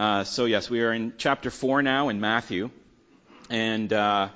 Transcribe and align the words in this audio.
Uh, 0.00 0.24
so, 0.24 0.46
yes, 0.46 0.70
we 0.70 0.80
are 0.80 0.94
in 0.94 1.12
chapter 1.18 1.50
4 1.50 1.82
now 1.82 2.08
in 2.08 2.20
Matthew. 2.20 2.70
And 3.50 3.92
uh, 3.92 4.30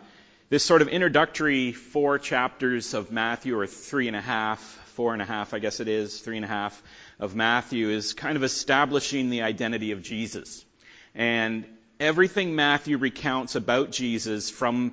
this 0.50 0.62
sort 0.62 0.82
of 0.82 0.88
introductory 0.88 1.72
four 1.72 2.18
chapters 2.18 2.92
of 2.92 3.10
Matthew, 3.10 3.58
or 3.58 3.66
three 3.66 4.06
and 4.06 4.14
a 4.14 4.20
half, 4.20 4.60
four 4.88 5.14
and 5.14 5.22
a 5.22 5.24
half, 5.24 5.54
I 5.54 5.60
guess 5.60 5.80
it 5.80 5.88
is, 5.88 6.20
three 6.20 6.36
and 6.36 6.44
a 6.44 6.48
half 6.48 6.82
of 7.18 7.34
Matthew, 7.34 7.88
is 7.88 8.12
kind 8.12 8.36
of 8.36 8.44
establishing 8.44 9.30
the 9.30 9.40
identity 9.40 9.92
of 9.92 10.02
Jesus. 10.02 10.66
And 11.14 11.64
everything 11.98 12.54
Matthew 12.54 12.98
recounts 12.98 13.54
about 13.54 13.90
Jesus 13.90 14.50
from 14.50 14.92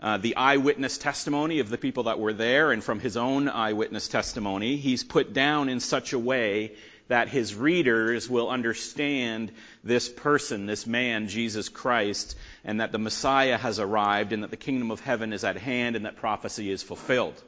uh, 0.00 0.16
the 0.16 0.36
eyewitness 0.36 0.96
testimony 0.96 1.58
of 1.58 1.68
the 1.68 1.76
people 1.76 2.04
that 2.04 2.18
were 2.18 2.32
there 2.32 2.72
and 2.72 2.82
from 2.82 2.98
his 2.98 3.18
own 3.18 3.46
eyewitness 3.46 4.08
testimony, 4.08 4.76
he's 4.76 5.04
put 5.04 5.34
down 5.34 5.68
in 5.68 5.80
such 5.80 6.14
a 6.14 6.18
way 6.18 6.76
that 7.08 7.28
his 7.28 7.54
readers 7.54 8.28
will 8.28 8.48
understand 8.48 9.50
this 9.82 10.08
person, 10.08 10.66
this 10.66 10.86
man, 10.86 11.28
Jesus 11.28 11.68
Christ, 11.68 12.36
and 12.64 12.80
that 12.80 12.92
the 12.92 12.98
Messiah 12.98 13.56
has 13.56 13.78
arrived 13.78 14.32
and 14.32 14.42
that 14.42 14.50
the 14.50 14.56
kingdom 14.56 14.90
of 14.90 15.00
heaven 15.00 15.32
is 15.32 15.44
at 15.44 15.56
hand 15.56 15.96
and 15.96 16.04
that 16.04 16.16
prophecy 16.16 16.70
is 16.70 16.82
fulfilled. 16.82 17.42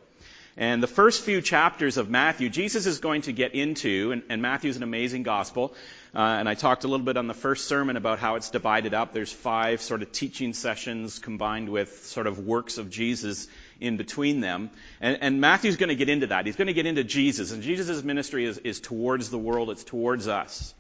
And 0.57 0.83
the 0.83 0.89
first 0.89 1.23
few 1.23 1.41
chapters 1.41 1.97
of 1.97 2.11
Matthew, 2.11 2.51
Jesus 2.51 2.85
is 2.85 2.99
going 2.99 3.23
to 3.23 3.33
get 3.33 3.55
into, 3.55 4.13
and, 4.13 4.23
and 4.29 4.43
Matthew's 4.43 4.77
an 4.77 4.83
amazing 4.83 5.23
gospel. 5.23 5.75
Uh, 6.15 6.19
and 6.19 6.49
I 6.49 6.55
talked 6.55 6.83
a 6.85 6.89
little 6.89 7.07
bit 7.07 7.17
on 7.17 7.29
the 7.29 7.35
first 7.35 7.69
sermon 7.69 7.97
about 7.97 8.19
how 8.19 8.35
it's 8.35 8.51
divided 8.51 8.93
up. 8.93 9.15
There's 9.15 9.33
five 9.33 9.81
sort 9.81 10.03
of 10.03 10.11
teaching 10.11 10.53
sessions 10.53 11.21
combined 11.21 11.69
with 11.69 12.05
sort 12.07 12.27
of 12.27 12.41
works 12.41 12.79
of 12.79 12.91
Jesus 12.91 13.47
in 13.81 13.97
between 13.97 14.41
them. 14.41 14.71
And, 15.01 15.19
and 15.21 15.41
Matthew's 15.41 15.77
going 15.77 15.89
to 15.89 15.97
get 15.97 16.09
into 16.09 16.29
that. 16.29 16.47
He's 16.47 16.57
going 16.57 16.69
to 16.69 16.75
get 16.75 16.87
into 16.87 17.05
Jesus. 17.05 17.53
And 17.53 17.63
Jesus' 17.63 18.03
ministry 18.03 18.45
is, 18.45 18.59
is 18.59 18.81
towards 18.81 19.31
the 19.31 19.39
world, 19.39 19.71
it's 19.71 19.85
towards 19.85 20.29
us. 20.29 20.75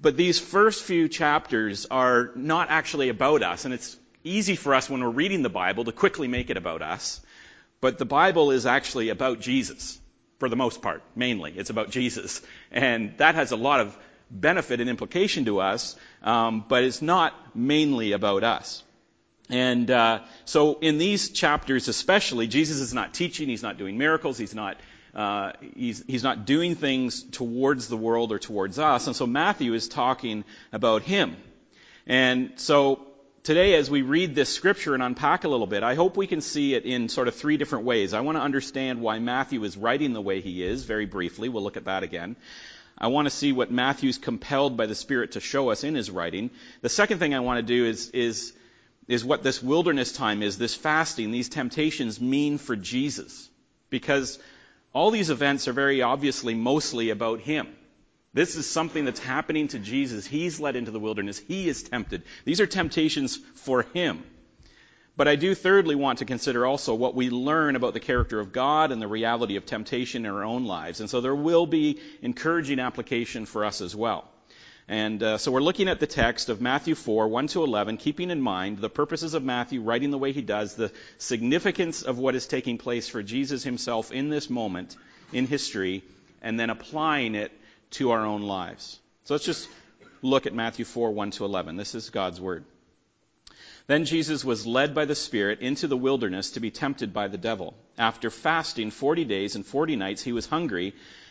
But 0.00 0.16
these 0.16 0.38
first 0.38 0.84
few 0.84 1.08
chapters 1.08 1.86
are 1.90 2.30
not 2.36 2.70
actually 2.70 3.08
about 3.08 3.42
us. 3.42 3.64
And 3.64 3.74
it's 3.74 3.96
easy 4.24 4.54
for 4.54 4.74
us 4.74 4.88
when 4.88 5.02
we're 5.02 5.10
reading 5.10 5.42
the 5.42 5.48
Bible 5.48 5.84
to 5.84 5.92
quickly 5.92 6.28
make 6.28 6.50
it 6.50 6.56
about 6.56 6.82
us. 6.82 7.20
But 7.80 7.98
the 7.98 8.06
Bible 8.06 8.50
is 8.50 8.66
actually 8.66 9.08
about 9.08 9.40
Jesus. 9.40 9.98
For 10.38 10.48
the 10.48 10.56
most 10.56 10.82
part, 10.82 11.02
mainly. 11.16 11.52
It's 11.56 11.70
about 11.70 11.90
Jesus. 11.90 12.40
And 12.70 13.18
that 13.18 13.34
has 13.34 13.50
a 13.50 13.56
lot 13.56 13.80
of 13.80 13.98
benefit 14.30 14.80
and 14.80 14.88
implication 14.88 15.46
to 15.46 15.60
us, 15.60 15.96
um, 16.22 16.64
but 16.68 16.84
it's 16.84 17.02
not 17.02 17.56
mainly 17.56 18.12
about 18.12 18.44
us. 18.44 18.82
And 19.50 19.90
uh, 19.90 20.20
so, 20.44 20.78
in 20.80 20.98
these 20.98 21.30
chapters, 21.30 21.88
especially, 21.88 22.48
Jesus 22.48 22.80
is 22.80 22.92
not 22.92 23.14
teaching. 23.14 23.48
He's 23.48 23.62
not 23.62 23.78
doing 23.78 23.96
miracles. 23.98 24.38
He's 24.38 24.54
not. 24.54 24.78
Uh, 25.14 25.52
he's, 25.74 26.04
he's 26.06 26.22
not 26.22 26.44
doing 26.44 26.74
things 26.74 27.22
towards 27.22 27.88
the 27.88 27.96
world 27.96 28.30
or 28.30 28.38
towards 28.38 28.78
us. 28.78 29.06
And 29.06 29.16
so 29.16 29.26
Matthew 29.26 29.72
is 29.72 29.88
talking 29.88 30.44
about 30.70 31.02
him. 31.02 31.36
And 32.06 32.52
so 32.56 33.06
today, 33.42 33.74
as 33.74 33.90
we 33.90 34.02
read 34.02 34.34
this 34.34 34.50
scripture 34.50 34.94
and 34.94 35.02
unpack 35.02 35.44
a 35.44 35.48
little 35.48 35.66
bit, 35.66 35.82
I 35.82 35.94
hope 35.94 36.16
we 36.16 36.26
can 36.26 36.40
see 36.42 36.74
it 36.74 36.84
in 36.84 37.08
sort 37.08 37.26
of 37.26 37.34
three 37.34 37.56
different 37.56 37.86
ways. 37.86 38.12
I 38.12 38.20
want 38.20 38.36
to 38.36 38.42
understand 38.42 39.00
why 39.00 39.18
Matthew 39.18 39.64
is 39.64 39.76
writing 39.76 40.12
the 40.12 40.20
way 40.20 40.40
he 40.40 40.62
is, 40.62 40.84
very 40.84 41.06
briefly. 41.06 41.48
We'll 41.48 41.62
look 41.62 41.78
at 41.78 41.86
that 41.86 42.02
again. 42.02 42.36
I 42.96 43.06
want 43.08 43.26
to 43.26 43.30
see 43.30 43.52
what 43.52 43.70
Matthew's 43.70 44.18
compelled 44.18 44.76
by 44.76 44.86
the 44.86 44.94
Spirit 44.94 45.32
to 45.32 45.40
show 45.40 45.70
us 45.70 45.84
in 45.84 45.94
his 45.94 46.10
writing. 46.10 46.50
The 46.82 46.88
second 46.88 47.18
thing 47.18 47.34
I 47.34 47.40
want 47.40 47.58
to 47.58 47.62
do 47.62 47.86
is, 47.86 48.10
is, 48.10 48.52
is 49.08 49.24
what 49.24 49.42
this 49.42 49.62
wilderness 49.62 50.12
time 50.12 50.42
is, 50.42 50.58
this 50.58 50.74
fasting, 50.74 51.30
these 51.30 51.48
temptations 51.48 52.20
mean 52.20 52.58
for 52.58 52.76
Jesus. 52.76 53.48
Because 53.90 54.38
all 54.92 55.10
these 55.10 55.30
events 55.30 55.66
are 55.66 55.72
very 55.72 56.02
obviously 56.02 56.54
mostly 56.54 57.10
about 57.10 57.40
him. 57.40 57.66
This 58.34 58.56
is 58.56 58.68
something 58.68 59.06
that's 59.06 59.20
happening 59.20 59.68
to 59.68 59.78
Jesus. 59.78 60.26
He's 60.26 60.60
led 60.60 60.76
into 60.76 60.90
the 60.90 61.00
wilderness. 61.00 61.38
He 61.38 61.68
is 61.68 61.82
tempted. 61.82 62.22
These 62.44 62.60
are 62.60 62.66
temptations 62.66 63.38
for 63.54 63.82
him. 63.94 64.22
But 65.16 65.26
I 65.26 65.34
do 65.34 65.54
thirdly 65.54 65.96
want 65.96 66.20
to 66.20 66.26
consider 66.26 66.64
also 66.64 66.94
what 66.94 67.14
we 67.14 67.30
learn 67.30 67.74
about 67.74 67.94
the 67.94 68.00
character 68.00 68.38
of 68.38 68.52
God 68.52 68.92
and 68.92 69.02
the 69.02 69.08
reality 69.08 69.56
of 69.56 69.66
temptation 69.66 70.24
in 70.24 70.30
our 70.30 70.44
own 70.44 70.66
lives. 70.66 71.00
And 71.00 71.10
so 71.10 71.20
there 71.20 71.34
will 71.34 71.66
be 71.66 71.98
encouraging 72.22 72.78
application 72.78 73.46
for 73.46 73.64
us 73.64 73.80
as 73.80 73.96
well. 73.96 74.28
And 74.88 75.22
uh, 75.22 75.36
so 75.36 75.52
we're 75.52 75.60
looking 75.60 75.88
at 75.88 76.00
the 76.00 76.06
text 76.06 76.48
of 76.48 76.62
Matthew 76.62 76.94
4, 76.94 77.28
1 77.28 77.48
to 77.48 77.62
11, 77.62 77.98
keeping 77.98 78.30
in 78.30 78.40
mind 78.40 78.78
the 78.78 78.88
purposes 78.88 79.34
of 79.34 79.44
Matthew 79.44 79.82
writing 79.82 80.10
the 80.10 80.16
way 80.16 80.32
he 80.32 80.40
does, 80.40 80.76
the 80.76 80.90
significance 81.18 82.02
of 82.02 82.18
what 82.18 82.34
is 82.34 82.46
taking 82.46 82.78
place 82.78 83.06
for 83.06 83.22
Jesus 83.22 83.62
himself 83.62 84.12
in 84.12 84.30
this 84.30 84.48
moment 84.48 84.96
in 85.30 85.46
history, 85.46 86.02
and 86.40 86.58
then 86.58 86.70
applying 86.70 87.34
it 87.34 87.52
to 87.90 88.12
our 88.12 88.24
own 88.24 88.42
lives. 88.42 88.98
So 89.24 89.34
let's 89.34 89.44
just 89.44 89.68
look 90.22 90.46
at 90.46 90.54
Matthew 90.54 90.86
4, 90.86 91.10
1 91.10 91.32
to 91.32 91.44
11. 91.44 91.76
This 91.76 91.94
is 91.94 92.08
God's 92.08 92.40
Word. 92.40 92.64
Then 93.88 94.06
Jesus 94.06 94.42
was 94.44 94.66
led 94.66 94.94
by 94.94 95.04
the 95.04 95.14
Spirit 95.14 95.60
into 95.60 95.86
the 95.86 95.96
wilderness 95.96 96.52
to 96.52 96.60
be 96.60 96.70
tempted 96.70 97.12
by 97.12 97.28
the 97.28 97.38
devil. 97.38 97.74
After 97.98 98.30
fasting 98.30 98.90
40 98.90 99.24
days 99.24 99.54
and 99.54 99.66
40 99.66 99.96
nights, 99.96 100.22
he 100.22 100.32
was 100.32 100.46
hungry. 100.46 100.94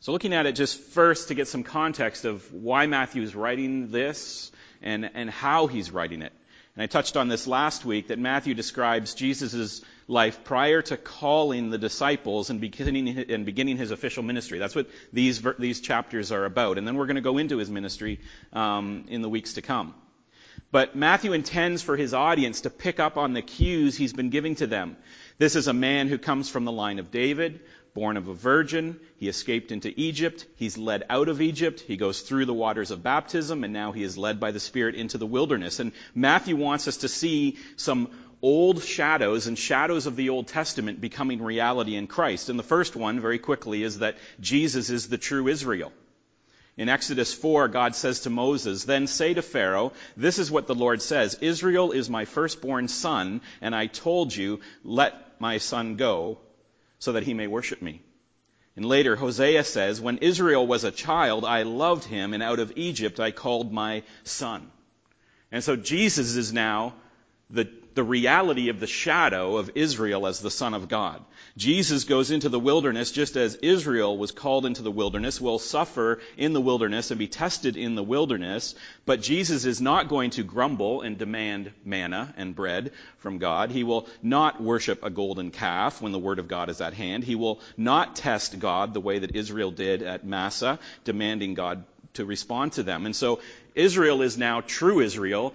So, 0.00 0.12
looking 0.12 0.34
at 0.34 0.46
it 0.46 0.52
just 0.52 0.78
first 0.78 1.28
to 1.28 1.34
get 1.34 1.48
some 1.48 1.62
context 1.62 2.24
of 2.24 2.52
why 2.52 2.86
Matthew 2.86 3.22
is 3.22 3.34
writing 3.34 3.90
this 3.90 4.52
and, 4.82 5.10
and 5.14 5.30
how 5.30 5.66
he's 5.66 5.90
writing 5.90 6.22
it. 6.22 6.32
And 6.76 6.82
I 6.82 6.86
touched 6.86 7.16
on 7.16 7.28
this 7.28 7.46
last 7.46 7.86
week 7.86 8.08
that 8.08 8.18
Matthew 8.18 8.52
describes 8.52 9.14
Jesus' 9.14 9.80
life 10.08 10.44
prior 10.44 10.82
to 10.82 10.98
calling 10.98 11.70
the 11.70 11.78
disciples 11.78 12.50
and 12.50 12.60
beginning, 12.60 13.08
and 13.30 13.46
beginning 13.46 13.78
his 13.78 13.90
official 13.90 14.22
ministry. 14.22 14.58
That's 14.58 14.74
what 14.74 14.90
these, 15.10 15.42
these 15.58 15.80
chapters 15.80 16.30
are 16.32 16.44
about. 16.44 16.76
And 16.76 16.86
then 16.86 16.96
we're 16.96 17.06
going 17.06 17.16
to 17.16 17.22
go 17.22 17.38
into 17.38 17.56
his 17.56 17.70
ministry 17.70 18.20
um, 18.52 19.06
in 19.08 19.22
the 19.22 19.28
weeks 19.30 19.54
to 19.54 19.62
come. 19.62 19.94
But 20.70 20.96
Matthew 20.96 21.32
intends 21.32 21.82
for 21.82 21.96
his 21.96 22.12
audience 22.12 22.62
to 22.62 22.70
pick 22.70 23.00
up 23.00 23.16
on 23.16 23.32
the 23.32 23.42
cues 23.42 23.96
he's 23.96 24.12
been 24.12 24.30
giving 24.30 24.56
to 24.56 24.66
them. 24.66 24.96
This 25.38 25.56
is 25.56 25.68
a 25.68 25.72
man 25.72 26.08
who 26.08 26.18
comes 26.18 26.50
from 26.50 26.64
the 26.64 26.72
line 26.72 26.98
of 26.98 27.10
David, 27.10 27.60
born 27.96 28.18
of 28.18 28.28
a 28.28 28.34
virgin. 28.34 29.00
He 29.16 29.26
escaped 29.26 29.72
into 29.72 29.92
Egypt. 29.98 30.46
He's 30.56 30.76
led 30.76 31.04
out 31.08 31.30
of 31.30 31.40
Egypt. 31.40 31.80
He 31.80 31.96
goes 31.96 32.20
through 32.20 32.44
the 32.44 32.52
waters 32.52 32.90
of 32.90 33.02
baptism, 33.02 33.64
and 33.64 33.72
now 33.72 33.90
he 33.92 34.02
is 34.02 34.18
led 34.18 34.38
by 34.38 34.50
the 34.50 34.60
Spirit 34.60 34.94
into 34.94 35.16
the 35.16 35.26
wilderness. 35.26 35.80
And 35.80 35.92
Matthew 36.14 36.56
wants 36.56 36.86
us 36.88 36.98
to 36.98 37.08
see 37.08 37.56
some 37.76 38.10
old 38.42 38.82
shadows 38.82 39.46
and 39.46 39.58
shadows 39.58 40.06
of 40.06 40.14
the 40.14 40.28
Old 40.28 40.46
Testament 40.46 41.00
becoming 41.00 41.42
reality 41.42 41.96
in 41.96 42.06
Christ. 42.06 42.50
And 42.50 42.58
the 42.58 42.70
first 42.74 42.96
one, 42.96 43.18
very 43.18 43.38
quickly, 43.38 43.82
is 43.82 44.00
that 44.00 44.18
Jesus 44.40 44.90
is 44.90 45.08
the 45.08 45.18
true 45.18 45.48
Israel. 45.48 45.90
In 46.76 46.90
Exodus 46.90 47.32
4, 47.32 47.68
God 47.68 47.96
says 47.96 48.20
to 48.20 48.30
Moses, 48.30 48.84
Then 48.84 49.06
say 49.06 49.32
to 49.32 49.40
Pharaoh, 49.40 49.94
This 50.18 50.38
is 50.38 50.50
what 50.50 50.66
the 50.66 50.74
Lord 50.74 51.00
says 51.00 51.38
Israel 51.40 51.92
is 51.92 52.10
my 52.10 52.26
firstborn 52.26 52.88
son, 52.88 53.40
and 53.62 53.74
I 53.74 53.86
told 53.86 54.36
you, 54.36 54.60
Let 54.84 55.40
my 55.40 55.56
son 55.56 55.96
go, 55.96 56.38
so 56.98 57.12
that 57.12 57.24
he 57.24 57.34
may 57.34 57.46
worship 57.46 57.82
me. 57.82 58.02
And 58.76 58.84
later, 58.84 59.16
Hosea 59.16 59.64
says, 59.64 60.00
When 60.00 60.18
Israel 60.18 60.66
was 60.66 60.84
a 60.84 60.90
child, 60.90 61.44
I 61.44 61.62
loved 61.62 62.04
him, 62.04 62.34
and 62.34 62.42
out 62.42 62.58
of 62.58 62.72
Egypt 62.76 63.18
I 63.20 63.30
called 63.30 63.72
my 63.72 64.02
son. 64.24 64.70
And 65.50 65.64
so 65.64 65.76
Jesus 65.76 66.36
is 66.36 66.52
now 66.52 66.94
the 67.50 67.68
the 67.96 68.04
reality 68.04 68.68
of 68.68 68.78
the 68.78 68.86
shadow 68.86 69.56
of 69.56 69.70
Israel 69.74 70.26
as 70.26 70.38
the 70.40 70.50
Son 70.50 70.74
of 70.74 70.86
God. 70.86 71.24
Jesus 71.56 72.04
goes 72.04 72.30
into 72.30 72.50
the 72.50 72.60
wilderness 72.60 73.10
just 73.10 73.38
as 73.38 73.54
Israel 73.56 74.18
was 74.18 74.32
called 74.32 74.66
into 74.66 74.82
the 74.82 74.90
wilderness, 74.90 75.40
will 75.40 75.58
suffer 75.58 76.20
in 76.36 76.52
the 76.52 76.60
wilderness 76.60 77.10
and 77.10 77.18
be 77.18 77.26
tested 77.26 77.78
in 77.78 77.94
the 77.94 78.02
wilderness, 78.02 78.74
but 79.06 79.22
Jesus 79.22 79.64
is 79.64 79.80
not 79.80 80.08
going 80.08 80.28
to 80.32 80.42
grumble 80.42 81.00
and 81.00 81.16
demand 81.16 81.72
manna 81.86 82.34
and 82.36 82.54
bread 82.54 82.92
from 83.16 83.38
God. 83.38 83.70
He 83.70 83.82
will 83.82 84.06
not 84.22 84.62
worship 84.62 85.02
a 85.02 85.08
golden 85.08 85.50
calf 85.50 86.02
when 86.02 86.12
the 86.12 86.18
word 86.18 86.38
of 86.38 86.48
God 86.48 86.68
is 86.68 86.82
at 86.82 86.92
hand. 86.92 87.24
He 87.24 87.34
will 87.34 87.60
not 87.78 88.14
test 88.14 88.58
God 88.58 88.92
the 88.92 89.00
way 89.00 89.20
that 89.20 89.34
Israel 89.34 89.70
did 89.70 90.02
at 90.02 90.26
Massah, 90.26 90.78
demanding 91.04 91.54
God 91.54 91.82
to 92.16 92.24
respond 92.24 92.72
to 92.72 92.82
them. 92.82 93.06
And 93.06 93.16
so 93.16 93.40
Israel 93.74 94.22
is 94.22 94.36
now 94.36 94.60
true 94.60 95.00
Israel 95.00 95.54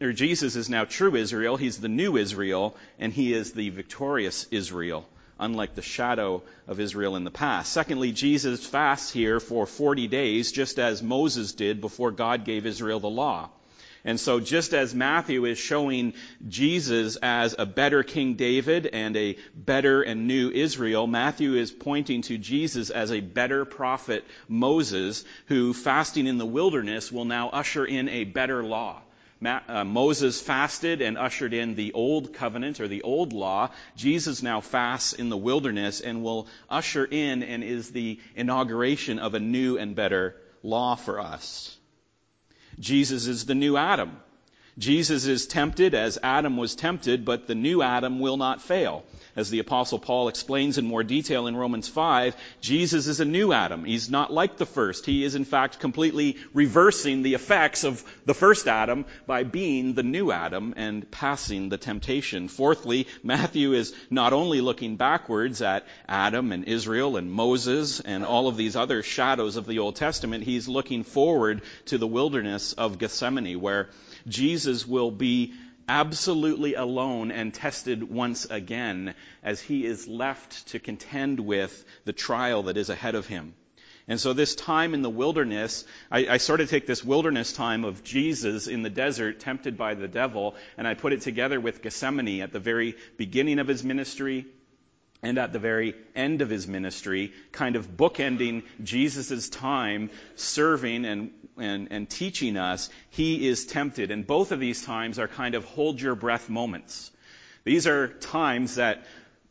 or 0.00 0.12
Jesus 0.12 0.56
is 0.56 0.68
now 0.68 0.84
true 0.84 1.14
Israel. 1.16 1.56
He's 1.56 1.78
the 1.78 1.88
new 1.88 2.16
Israel, 2.16 2.76
and 2.98 3.12
he 3.12 3.32
is 3.32 3.52
the 3.52 3.70
victorious 3.70 4.46
Israel, 4.50 5.06
unlike 5.38 5.74
the 5.74 5.82
shadow 5.82 6.42
of 6.66 6.80
Israel 6.80 7.16
in 7.16 7.24
the 7.24 7.30
past. 7.30 7.72
Secondly, 7.72 8.12
Jesus 8.12 8.66
fasts 8.66 9.12
here 9.12 9.40
for 9.40 9.66
40 9.66 10.08
days, 10.08 10.52
just 10.52 10.78
as 10.78 11.02
Moses 11.02 11.52
did 11.52 11.80
before 11.80 12.10
God 12.10 12.44
gave 12.44 12.66
Israel 12.66 13.00
the 13.00 13.10
law. 13.10 13.50
And 14.04 14.18
so 14.18 14.40
just 14.40 14.74
as 14.74 14.94
Matthew 14.94 15.44
is 15.44 15.58
showing 15.58 16.14
Jesus 16.48 17.16
as 17.16 17.54
a 17.56 17.66
better 17.66 18.02
King 18.02 18.34
David 18.34 18.86
and 18.86 19.16
a 19.16 19.36
better 19.54 20.02
and 20.02 20.26
new 20.26 20.50
Israel, 20.50 21.06
Matthew 21.06 21.54
is 21.54 21.70
pointing 21.70 22.22
to 22.22 22.36
Jesus 22.36 22.90
as 22.90 23.12
a 23.12 23.20
better 23.20 23.64
prophet 23.64 24.24
Moses, 24.48 25.24
who 25.46 25.72
fasting 25.72 26.26
in 26.26 26.38
the 26.38 26.46
wilderness 26.46 27.12
will 27.12 27.24
now 27.24 27.50
usher 27.50 27.84
in 27.84 28.08
a 28.08 28.24
better 28.24 28.64
law. 28.64 29.02
Uh, 29.44 29.84
Moses 29.84 30.40
fasted 30.40 31.00
and 31.00 31.18
ushered 31.18 31.52
in 31.52 31.74
the 31.74 31.92
old 31.92 32.32
covenant 32.32 32.80
or 32.80 32.86
the 32.86 33.02
old 33.02 33.32
law. 33.32 33.70
Jesus 33.96 34.42
now 34.42 34.60
fasts 34.60 35.12
in 35.14 35.30
the 35.30 35.36
wilderness 35.36 36.00
and 36.00 36.22
will 36.22 36.46
usher 36.70 37.04
in 37.04 37.42
and 37.42 37.64
is 37.64 37.90
the 37.90 38.20
inauguration 38.36 39.18
of 39.18 39.34
a 39.34 39.40
new 39.40 39.78
and 39.78 39.96
better 39.96 40.36
law 40.62 40.94
for 40.94 41.20
us. 41.20 41.76
Jesus 42.78 43.26
is 43.26 43.46
the 43.46 43.54
new 43.54 43.76
Adam. 43.76 44.16
Jesus 44.78 45.26
is 45.26 45.46
tempted 45.46 45.94
as 45.94 46.18
Adam 46.22 46.56
was 46.56 46.74
tempted, 46.74 47.24
but 47.24 47.46
the 47.46 47.54
new 47.54 47.82
Adam 47.82 48.20
will 48.20 48.38
not 48.38 48.62
fail. 48.62 49.04
As 49.34 49.48
the 49.48 49.60
apostle 49.60 49.98
Paul 49.98 50.28
explains 50.28 50.76
in 50.76 50.86
more 50.86 51.02
detail 51.02 51.46
in 51.46 51.56
Romans 51.56 51.88
5, 51.88 52.36
Jesus 52.60 53.06
is 53.06 53.20
a 53.20 53.24
new 53.24 53.52
Adam. 53.52 53.84
He's 53.84 54.10
not 54.10 54.32
like 54.32 54.58
the 54.58 54.66
first. 54.66 55.06
He 55.06 55.24
is 55.24 55.34
in 55.34 55.46
fact 55.46 55.80
completely 55.80 56.36
reversing 56.52 57.22
the 57.22 57.32
effects 57.32 57.84
of 57.84 58.04
the 58.26 58.34
first 58.34 58.68
Adam 58.68 59.06
by 59.26 59.44
being 59.44 59.94
the 59.94 60.02
new 60.02 60.30
Adam 60.30 60.74
and 60.76 61.10
passing 61.10 61.70
the 61.70 61.78
temptation. 61.78 62.48
Fourthly, 62.48 63.06
Matthew 63.22 63.72
is 63.72 63.94
not 64.10 64.34
only 64.34 64.60
looking 64.60 64.96
backwards 64.96 65.62
at 65.62 65.86
Adam 66.08 66.52
and 66.52 66.64
Israel 66.64 67.16
and 67.16 67.30
Moses 67.30 68.00
and 68.00 68.24
all 68.24 68.48
of 68.48 68.58
these 68.58 68.76
other 68.76 69.02
shadows 69.02 69.56
of 69.56 69.66
the 69.66 69.78
Old 69.78 69.96
Testament, 69.96 70.44
he's 70.44 70.68
looking 70.68 71.04
forward 71.04 71.62
to 71.86 71.96
the 71.96 72.06
wilderness 72.06 72.74
of 72.74 72.98
Gethsemane 72.98 73.60
where 73.60 73.88
Jesus 74.26 74.86
will 74.86 75.10
be 75.10 75.52
absolutely 75.88 76.74
alone 76.74 77.30
and 77.30 77.52
tested 77.52 78.02
once 78.02 78.44
again 78.46 79.14
as 79.42 79.60
he 79.60 79.84
is 79.84 80.06
left 80.06 80.68
to 80.68 80.78
contend 80.78 81.40
with 81.40 81.84
the 82.04 82.12
trial 82.12 82.64
that 82.64 82.76
is 82.76 82.88
ahead 82.88 83.14
of 83.14 83.26
him. 83.26 83.54
And 84.08 84.20
so 84.20 84.32
this 84.32 84.54
time 84.54 84.94
in 84.94 85.02
the 85.02 85.10
wilderness, 85.10 85.84
I, 86.10 86.26
I, 86.26 86.36
sort 86.38 86.60
of 86.60 86.68
take 86.68 86.86
this 86.86 87.04
wilderness 87.04 87.52
time 87.52 87.84
of 87.84 88.02
Jesus 88.02 88.66
in 88.66 88.82
the 88.82 88.90
desert, 88.90 89.38
tempted 89.38 89.76
by 89.76 89.94
the 89.94 90.08
devil, 90.08 90.56
and 90.76 90.88
I 90.88 90.94
put 90.94 91.12
it 91.12 91.20
together 91.20 91.60
with 91.60 91.82
Gethsemane 91.82 92.42
at 92.42 92.52
the 92.52 92.58
very 92.58 92.96
beginning 93.16 93.60
of 93.60 93.68
his 93.68 93.84
ministry 93.84 94.46
and 95.22 95.38
at 95.38 95.52
the 95.52 95.58
very 95.58 95.94
end 96.16 96.42
of 96.42 96.50
his 96.50 96.66
ministry, 96.66 97.32
kind 97.52 97.76
of 97.76 97.96
bookending 97.96 98.64
Jesus' 98.82 99.48
time 99.48 100.10
serving 100.34 101.04
and, 101.04 101.30
and, 101.56 101.88
and 101.92 102.10
teaching 102.10 102.56
us, 102.56 102.90
he 103.10 103.46
is 103.46 103.64
tempted. 103.64 104.10
And 104.10 104.26
both 104.26 104.50
of 104.50 104.58
these 104.58 104.84
times 104.84 105.18
are 105.20 105.28
kind 105.28 105.54
of 105.54 105.64
hold 105.64 106.00
your 106.00 106.16
breath 106.16 106.50
moments. 106.50 107.10
These 107.64 107.86
are 107.86 108.08
times 108.08 108.74
that 108.76 109.04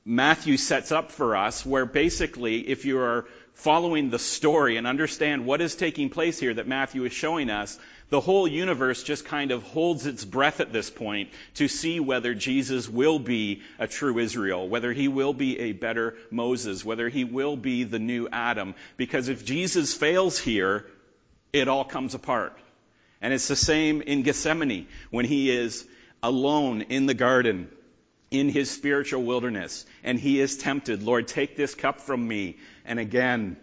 Matthew 0.03 0.57
sets 0.57 0.91
up 0.91 1.11
for 1.11 1.37
us 1.37 1.65
where 1.65 1.85
basically 1.85 2.67
if 2.67 2.85
you 2.85 2.99
are 2.99 3.25
following 3.53 4.09
the 4.09 4.19
story 4.19 4.77
and 4.77 4.87
understand 4.87 5.45
what 5.45 5.61
is 5.61 5.75
taking 5.75 6.09
place 6.09 6.39
here 6.39 6.53
that 6.53 6.67
Matthew 6.67 7.05
is 7.05 7.13
showing 7.13 7.49
us, 7.49 7.77
the 8.11 8.19
whole 8.19 8.45
universe 8.45 9.03
just 9.03 9.23
kind 9.23 9.51
of 9.51 9.63
holds 9.63 10.05
its 10.05 10.25
breath 10.25 10.59
at 10.59 10.73
this 10.73 10.89
point 10.89 11.29
to 11.55 11.69
see 11.69 12.01
whether 12.01 12.35
Jesus 12.35 12.89
will 12.89 13.19
be 13.19 13.61
a 13.79 13.87
true 13.87 14.19
Israel, 14.19 14.67
whether 14.67 14.91
he 14.91 15.07
will 15.07 15.33
be 15.33 15.57
a 15.59 15.71
better 15.71 16.15
Moses, 16.29 16.83
whether 16.83 17.07
he 17.07 17.23
will 17.23 17.55
be 17.55 17.85
the 17.85 17.99
new 17.99 18.27
Adam. 18.29 18.75
Because 18.97 19.29
if 19.29 19.45
Jesus 19.45 19.93
fails 19.93 20.37
here, 20.37 20.85
it 21.53 21.69
all 21.69 21.85
comes 21.85 22.13
apart. 22.13 22.57
And 23.21 23.33
it's 23.33 23.47
the 23.47 23.55
same 23.55 24.01
in 24.01 24.23
Gethsemane 24.23 24.87
when 25.09 25.23
he 25.23 25.49
is 25.49 25.87
alone 26.21 26.81
in 26.81 27.05
the 27.05 27.13
garden 27.13 27.69
in 28.29 28.49
his 28.49 28.69
spiritual 28.69 29.23
wilderness 29.23 29.85
and 30.03 30.19
he 30.19 30.41
is 30.41 30.57
tempted, 30.57 31.01
Lord, 31.01 31.29
take 31.29 31.55
this 31.55 31.75
cup 31.75 32.01
from 32.01 32.27
me. 32.27 32.57
And 32.83 32.99
again, 32.99 33.55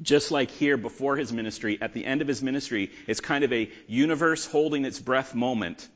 just 0.00 0.30
like 0.30 0.50
here 0.50 0.76
before 0.76 1.16
his 1.16 1.32
ministry, 1.32 1.78
at 1.80 1.92
the 1.92 2.04
end 2.04 2.22
of 2.22 2.28
his 2.28 2.42
ministry, 2.42 2.90
it's 3.06 3.20
kind 3.20 3.44
of 3.44 3.52
a 3.52 3.70
universe 3.86 4.46
holding 4.46 4.84
its 4.84 4.98
breath 4.98 5.34
moment. 5.34 5.86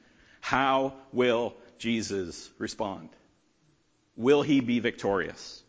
How 0.40 0.94
will 1.12 1.54
Jesus 1.78 2.50
respond? 2.58 3.08
Will 4.16 4.42
he 4.42 4.60
be 4.60 4.80
victorious? 4.80 5.62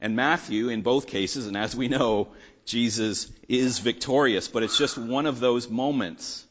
And 0.00 0.16
Matthew, 0.16 0.68
in 0.68 0.82
both 0.82 1.06
cases, 1.06 1.46
and 1.46 1.56
as 1.56 1.76
we 1.76 1.88
know, 1.88 2.28
Jesus 2.64 3.30
is 3.48 3.78
victorious, 3.78 4.48
but 4.48 4.62
it's 4.62 4.78
just 4.78 4.98
one 4.98 5.26
of 5.26 5.40
those 5.40 5.68
moments. 5.68 6.44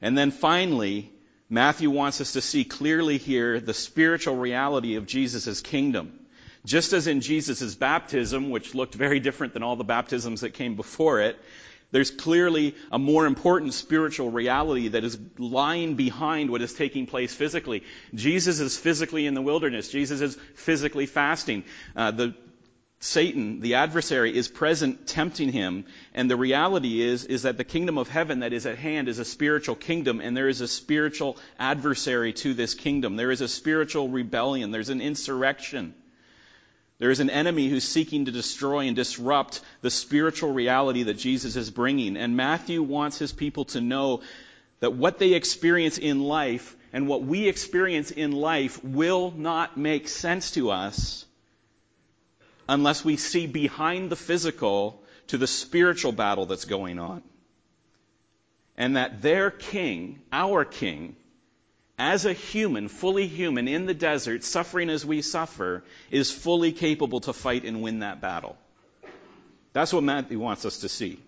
And 0.00 0.16
then 0.16 0.30
finally, 0.30 1.12
Matthew 1.48 1.90
wants 1.90 2.20
us 2.20 2.32
to 2.32 2.40
see 2.40 2.64
clearly 2.64 3.18
here 3.18 3.60
the 3.60 3.74
spiritual 3.74 4.36
reality 4.36 4.96
of 4.96 5.06
Jesus' 5.06 5.60
kingdom. 5.60 6.18
Just 6.66 6.92
as 6.92 7.06
in 7.06 7.20
Jesus' 7.20 7.76
baptism, 7.76 8.50
which 8.50 8.74
looked 8.74 8.94
very 8.94 9.20
different 9.20 9.54
than 9.54 9.62
all 9.62 9.76
the 9.76 9.84
baptisms 9.84 10.40
that 10.40 10.52
came 10.52 10.74
before 10.74 11.20
it, 11.20 11.38
there's 11.92 12.10
clearly 12.10 12.74
a 12.90 12.98
more 12.98 13.24
important 13.24 13.72
spiritual 13.72 14.32
reality 14.32 14.88
that 14.88 15.04
is 15.04 15.16
lying 15.38 15.94
behind 15.94 16.50
what 16.50 16.60
is 16.62 16.74
taking 16.74 17.06
place 17.06 17.32
physically. 17.32 17.84
Jesus 18.14 18.58
is 18.58 18.76
physically 18.76 19.26
in 19.26 19.34
the 19.34 19.42
wilderness. 19.42 19.88
Jesus 19.88 20.20
is 20.20 20.36
physically 20.56 21.06
fasting. 21.06 21.62
Uh, 21.94 22.10
the 22.10 22.34
Satan, 22.98 23.60
the 23.60 23.74
adversary, 23.74 24.36
is 24.36 24.48
present 24.48 25.06
tempting 25.06 25.52
him. 25.52 25.84
And 26.14 26.28
the 26.28 26.36
reality 26.36 27.00
is, 27.00 27.24
is 27.24 27.42
that 27.42 27.58
the 27.58 27.64
kingdom 27.64 27.96
of 27.98 28.08
heaven 28.08 28.40
that 28.40 28.52
is 28.52 28.66
at 28.66 28.78
hand 28.78 29.08
is 29.08 29.20
a 29.20 29.24
spiritual 29.24 29.76
kingdom, 29.76 30.20
and 30.20 30.36
there 30.36 30.48
is 30.48 30.60
a 30.62 30.66
spiritual 30.66 31.36
adversary 31.60 32.32
to 32.32 32.54
this 32.54 32.74
kingdom. 32.74 33.14
There 33.14 33.30
is 33.30 33.42
a 33.42 33.48
spiritual 33.48 34.08
rebellion. 34.08 34.72
There's 34.72 34.88
an 34.88 35.00
insurrection. 35.00 35.94
There 36.98 37.10
is 37.10 37.20
an 37.20 37.30
enemy 37.30 37.68
who's 37.68 37.86
seeking 37.86 38.24
to 38.24 38.32
destroy 38.32 38.86
and 38.86 38.96
disrupt 38.96 39.60
the 39.82 39.90
spiritual 39.90 40.52
reality 40.52 41.04
that 41.04 41.18
Jesus 41.18 41.56
is 41.56 41.70
bringing. 41.70 42.16
And 42.16 42.36
Matthew 42.36 42.82
wants 42.82 43.18
his 43.18 43.32
people 43.32 43.66
to 43.66 43.80
know 43.80 44.22
that 44.80 44.94
what 44.94 45.18
they 45.18 45.34
experience 45.34 45.98
in 45.98 46.20
life 46.22 46.74
and 46.92 47.06
what 47.06 47.22
we 47.22 47.48
experience 47.48 48.10
in 48.10 48.32
life 48.32 48.82
will 48.82 49.30
not 49.36 49.76
make 49.76 50.08
sense 50.08 50.52
to 50.52 50.70
us 50.70 51.26
unless 52.68 53.04
we 53.04 53.16
see 53.16 53.46
behind 53.46 54.10
the 54.10 54.16
physical 54.16 55.02
to 55.28 55.38
the 55.38 55.46
spiritual 55.46 56.12
battle 56.12 56.46
that's 56.46 56.64
going 56.64 56.98
on. 56.98 57.22
And 58.76 58.96
that 58.96 59.22
their 59.22 59.50
king, 59.50 60.20
our 60.32 60.64
king, 60.64 61.16
as 61.98 62.26
a 62.26 62.32
human, 62.32 62.88
fully 62.88 63.26
human 63.26 63.68
in 63.68 63.86
the 63.86 63.94
desert, 63.94 64.44
suffering 64.44 64.90
as 64.90 65.04
we 65.06 65.22
suffer, 65.22 65.82
is 66.10 66.30
fully 66.30 66.72
capable 66.72 67.20
to 67.20 67.32
fight 67.32 67.64
and 67.64 67.82
win 67.82 68.00
that 68.00 68.20
battle. 68.20 68.56
That's 69.72 69.92
what 69.92 70.02
Matthew 70.02 70.38
wants 70.38 70.64
us 70.66 70.78
to 70.78 70.88
see. 70.88 71.20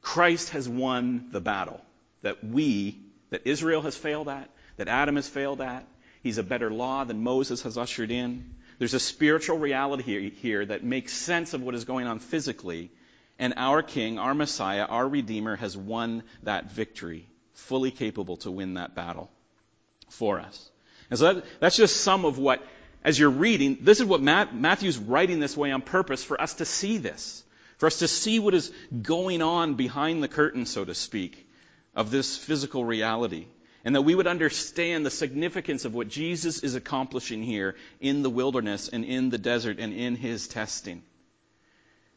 Christ 0.00 0.50
has 0.50 0.68
won 0.68 1.28
the 1.32 1.40
battle 1.40 1.80
that 2.22 2.44
we, 2.44 3.00
that 3.30 3.46
Israel 3.46 3.82
has 3.82 3.96
failed 3.96 4.28
at, 4.28 4.50
that 4.76 4.88
Adam 4.88 5.16
has 5.16 5.28
failed 5.28 5.60
at. 5.60 5.86
He's 6.22 6.38
a 6.38 6.42
better 6.42 6.70
law 6.70 7.04
than 7.04 7.22
Moses 7.22 7.62
has 7.62 7.76
ushered 7.76 8.10
in. 8.10 8.54
There's 8.78 8.94
a 8.94 9.00
spiritual 9.00 9.58
reality 9.58 10.30
here, 10.30 10.64
that 10.64 10.84
makes 10.84 11.12
sense 11.12 11.54
of 11.54 11.62
what 11.62 11.74
is 11.74 11.84
going 11.84 12.06
on 12.06 12.18
physically. 12.18 12.90
And 13.38 13.54
our 13.56 13.82
King, 13.82 14.18
our 14.18 14.34
Messiah, 14.34 14.84
our 14.84 15.08
Redeemer 15.08 15.56
has 15.56 15.76
won 15.76 16.22
that 16.42 16.70
victory 16.72 17.26
fully 17.54 17.90
capable 17.90 18.36
to 18.38 18.50
win 18.50 18.74
that 18.74 18.94
battle 18.94 19.30
for 20.08 20.40
us. 20.40 20.70
And 21.10 21.18
so 21.18 21.34
that, 21.34 21.44
that's 21.60 21.76
just 21.76 22.02
some 22.02 22.24
of 22.24 22.38
what, 22.38 22.64
as 23.02 23.18
you're 23.18 23.30
reading, 23.30 23.78
this 23.80 24.00
is 24.00 24.06
what 24.06 24.22
Matt, 24.22 24.54
Matthew's 24.54 24.98
writing 24.98 25.40
this 25.40 25.56
way 25.56 25.70
on 25.70 25.82
purpose 25.82 26.22
for 26.22 26.40
us 26.40 26.54
to 26.54 26.64
see 26.64 26.98
this, 26.98 27.42
for 27.78 27.86
us 27.86 27.98
to 27.98 28.08
see 28.08 28.38
what 28.38 28.54
is 28.54 28.72
going 29.02 29.42
on 29.42 29.74
behind 29.74 30.22
the 30.22 30.28
curtain, 30.28 30.66
so 30.66 30.84
to 30.84 30.94
speak, 30.94 31.48
of 31.94 32.10
this 32.10 32.36
physical 32.36 32.84
reality. 32.84 33.46
and 33.84 33.94
that 33.94 34.02
we 34.02 34.14
would 34.14 34.26
understand 34.26 35.04
the 35.04 35.10
significance 35.10 35.84
of 35.84 35.94
what 35.94 36.08
Jesus 36.08 36.60
is 36.60 36.74
accomplishing 36.74 37.42
here 37.42 37.76
in 38.00 38.22
the 38.22 38.30
wilderness 38.30 38.88
and 38.88 39.04
in 39.04 39.28
the 39.28 39.38
desert 39.38 39.78
and 39.78 39.92
in 39.92 40.16
his 40.16 40.48
testing. 40.48 41.02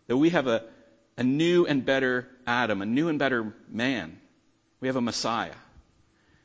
That 0.08 0.16
we 0.16 0.30
have 0.30 0.48
a, 0.48 0.64
a 1.18 1.24
new 1.24 1.66
and 1.66 1.86
better 1.86 2.28
Adam, 2.46 2.82
a 2.82 2.86
new 2.86 3.10
and 3.10 3.20
better 3.20 3.54
man. 3.68 4.18
We 4.80 4.88
have 4.88 4.96
a 4.96 5.02
Messiah. 5.02 5.56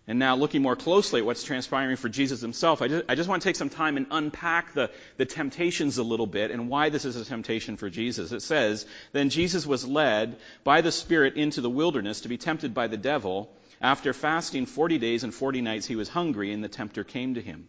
And 0.07 0.19
now 0.19 0.35
looking 0.35 0.63
more 0.63 0.75
closely 0.75 1.21
at 1.21 1.27
what's 1.27 1.45
transpiring 1.45 1.97
for 1.97 2.09
Jesus 2.09 2.41
himself, 2.41 2.83
I 2.83 2.89
just, 2.89 3.05
I 3.09 3.15
just, 3.15 3.29
want 3.29 3.41
to 3.43 3.49
take 3.49 3.55
some 3.55 3.71
time 3.71 3.97
and 3.97 4.07
unpack 4.11 4.75
the, 4.75 4.91
the 5.17 5.25
temptations 5.25 5.99
a 5.99 6.03
little 6.03 6.27
bit 6.27 6.51
and 6.51 6.69
why 6.69 6.89
this 6.89 7.05
is 7.05 7.15
a 7.15 7.25
temptation 7.25 7.77
for 7.77 7.89
Jesus. 7.89 8.33
It 8.33 8.43
says, 8.43 8.85
Then 9.13 9.31
Jesus 9.31 9.65
was 9.65 9.87
led 9.87 10.39
by 10.65 10.81
the 10.81 10.91
Spirit 10.91 11.37
into 11.37 11.61
the 11.61 11.71
wilderness 11.71 12.23
to 12.23 12.29
be 12.29 12.37
tempted 12.37 12.75
by 12.75 12.89
the 12.89 12.97
devil. 12.97 13.53
After 13.81 14.13
fasting 14.13 14.67
40 14.67 14.99
days 14.99 15.23
and 15.23 15.33
40 15.33 15.61
nights, 15.61 15.87
he 15.87 15.97
was 15.97 16.09
hungry, 16.09 16.53
and 16.53 16.65
the 16.65 16.69
tempter 16.69 17.05
came 17.05 17.35
to 17.35 17.41
him. 17.41 17.69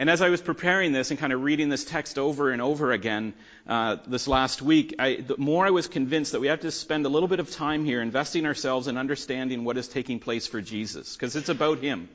And 0.00 0.08
as 0.08 0.22
I 0.22 0.30
was 0.30 0.40
preparing 0.40 0.92
this 0.92 1.10
and 1.10 1.20
kind 1.20 1.30
of 1.30 1.42
reading 1.42 1.68
this 1.68 1.84
text 1.84 2.18
over 2.18 2.48
and 2.48 2.62
over 2.62 2.90
again 2.90 3.34
uh, 3.66 3.98
this 4.06 4.26
last 4.26 4.62
week, 4.62 4.94
I, 4.98 5.16
the 5.16 5.36
more 5.36 5.66
I 5.66 5.72
was 5.72 5.88
convinced 5.88 6.32
that 6.32 6.40
we 6.40 6.46
have 6.46 6.60
to 6.60 6.70
spend 6.70 7.04
a 7.04 7.10
little 7.10 7.28
bit 7.28 7.38
of 7.38 7.50
time 7.50 7.84
here 7.84 8.00
investing 8.00 8.46
ourselves 8.46 8.88
in 8.88 8.96
understanding 8.96 9.62
what 9.62 9.76
is 9.76 9.88
taking 9.88 10.18
place 10.18 10.46
for 10.46 10.62
Jesus, 10.62 11.14
because 11.14 11.36
it's 11.36 11.50
about 11.50 11.80
Him. 11.80 12.08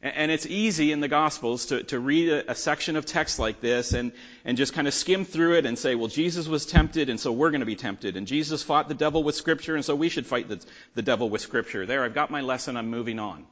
And 0.00 0.30
it's 0.30 0.46
easy 0.46 0.92
in 0.92 1.00
the 1.00 1.08
Gospels 1.08 1.66
to, 1.66 1.82
to 1.82 1.98
read 1.98 2.28
a, 2.28 2.52
a, 2.52 2.54
section 2.54 2.94
of 2.94 3.04
text 3.04 3.40
like 3.40 3.60
this 3.60 3.94
and, 3.94 4.12
and 4.44 4.56
just 4.56 4.72
kind 4.72 4.86
of 4.86 4.94
skim 4.94 5.24
through 5.24 5.56
it 5.56 5.66
and 5.66 5.76
say, 5.76 5.96
well, 5.96 6.08
Jesus 6.08 6.46
was 6.46 6.66
tempted, 6.66 7.10
and 7.10 7.18
so 7.18 7.32
we're 7.32 7.50
going 7.50 7.60
to 7.62 7.66
be 7.66 7.74
tempted. 7.74 8.16
And 8.16 8.28
Jesus 8.28 8.62
fought 8.62 8.86
the 8.86 8.94
devil 8.94 9.24
with 9.24 9.34
Scripture, 9.34 9.74
and 9.74 9.84
so 9.84 9.96
we 9.96 10.08
should 10.08 10.26
fight 10.26 10.48
the, 10.48 10.64
the 10.94 11.02
devil 11.02 11.28
with 11.28 11.40
Scripture. 11.40 11.84
There, 11.84 12.04
I've 12.04 12.14
got 12.14 12.30
my 12.30 12.42
lesson, 12.42 12.76
I'm 12.76 12.90
moving 12.90 13.18
on. 13.18 13.44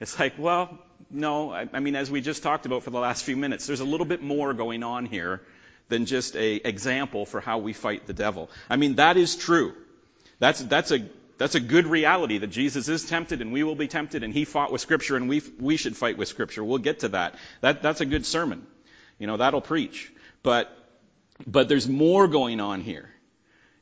It's 0.00 0.18
like, 0.18 0.34
well, 0.38 0.78
no, 1.10 1.52
I, 1.52 1.68
I 1.72 1.80
mean, 1.80 1.94
as 1.94 2.10
we 2.10 2.20
just 2.20 2.42
talked 2.42 2.66
about 2.66 2.82
for 2.82 2.90
the 2.90 2.98
last 2.98 3.24
few 3.24 3.36
minutes, 3.36 3.66
there's 3.66 3.80
a 3.80 3.84
little 3.84 4.06
bit 4.06 4.22
more 4.22 4.54
going 4.54 4.82
on 4.82 5.06
here 5.06 5.42
than 5.88 6.06
just 6.06 6.36
a 6.36 6.56
example 6.56 7.26
for 7.26 7.40
how 7.40 7.58
we 7.58 7.72
fight 7.72 8.06
the 8.06 8.12
devil. 8.12 8.48
I 8.70 8.76
mean, 8.76 8.94
that 8.94 9.16
is 9.16 9.36
true. 9.36 9.74
That's, 10.38 10.60
that's 10.60 10.90
a, 10.90 11.06
that's 11.36 11.54
a 11.54 11.60
good 11.60 11.86
reality 11.86 12.38
that 12.38 12.46
Jesus 12.46 12.88
is 12.88 13.04
tempted 13.04 13.42
and 13.42 13.52
we 13.52 13.62
will 13.62 13.74
be 13.74 13.88
tempted 13.88 14.22
and 14.22 14.32
he 14.32 14.44
fought 14.44 14.72
with 14.72 14.80
scripture 14.80 15.16
and 15.16 15.28
we, 15.28 15.42
we 15.58 15.76
should 15.76 15.96
fight 15.96 16.16
with 16.16 16.28
scripture. 16.28 16.64
We'll 16.64 16.78
get 16.78 17.00
to 17.00 17.08
that. 17.08 17.34
That, 17.60 17.82
that's 17.82 18.00
a 18.00 18.06
good 18.06 18.24
sermon. 18.24 18.66
You 19.18 19.26
know, 19.26 19.36
that'll 19.36 19.60
preach. 19.60 20.10
But, 20.42 20.74
but 21.46 21.68
there's 21.68 21.88
more 21.88 22.28
going 22.28 22.60
on 22.60 22.80
here. 22.80 23.10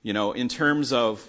You 0.02 0.14
know, 0.14 0.32
in 0.32 0.48
terms 0.48 0.92
of 0.92 1.28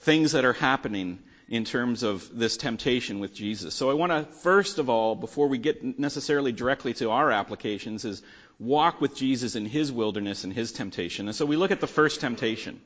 things 0.00 0.32
that 0.32 0.44
are 0.44 0.52
happening 0.52 1.18
in 1.48 1.64
terms 1.64 2.02
of 2.02 2.28
this 2.36 2.56
temptation 2.56 3.20
with 3.20 3.34
Jesus. 3.34 3.74
So 3.74 3.90
I 3.90 3.94
want 3.94 4.12
to, 4.12 4.32
first 4.40 4.78
of 4.78 4.88
all, 4.88 5.14
before 5.14 5.48
we 5.48 5.58
get 5.58 5.98
necessarily 5.98 6.52
directly 6.52 6.94
to 6.94 7.10
our 7.10 7.30
applications, 7.30 8.04
is 8.04 8.22
walk 8.58 9.00
with 9.00 9.16
Jesus 9.16 9.56
in 9.56 9.66
his 9.66 9.90
wilderness 9.90 10.44
and 10.44 10.52
his 10.52 10.72
temptation. 10.72 11.26
And 11.26 11.36
so 11.36 11.44
we 11.44 11.56
look 11.56 11.70
at 11.70 11.80
the 11.80 11.86
first 11.86 12.20
temptation. 12.20 12.80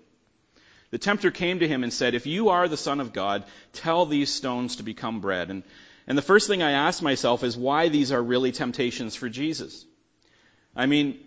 The 0.90 0.98
tempter 0.98 1.30
came 1.30 1.60
to 1.60 1.68
him 1.68 1.82
and 1.82 1.92
said, 1.92 2.14
If 2.14 2.26
you 2.26 2.50
are 2.50 2.68
the 2.68 2.76
Son 2.76 3.00
of 3.00 3.12
God, 3.12 3.44
tell 3.72 4.06
these 4.06 4.32
stones 4.32 4.76
to 4.76 4.82
become 4.82 5.20
bread. 5.20 5.50
And, 5.50 5.62
and 6.06 6.16
the 6.16 6.22
first 6.22 6.48
thing 6.48 6.62
I 6.62 6.72
ask 6.72 7.02
myself 7.02 7.42
is 7.44 7.56
why 7.56 7.88
these 7.88 8.12
are 8.12 8.22
really 8.22 8.52
temptations 8.52 9.14
for 9.14 9.28
Jesus. 9.28 9.84
I 10.74 10.86
mean, 10.86 11.18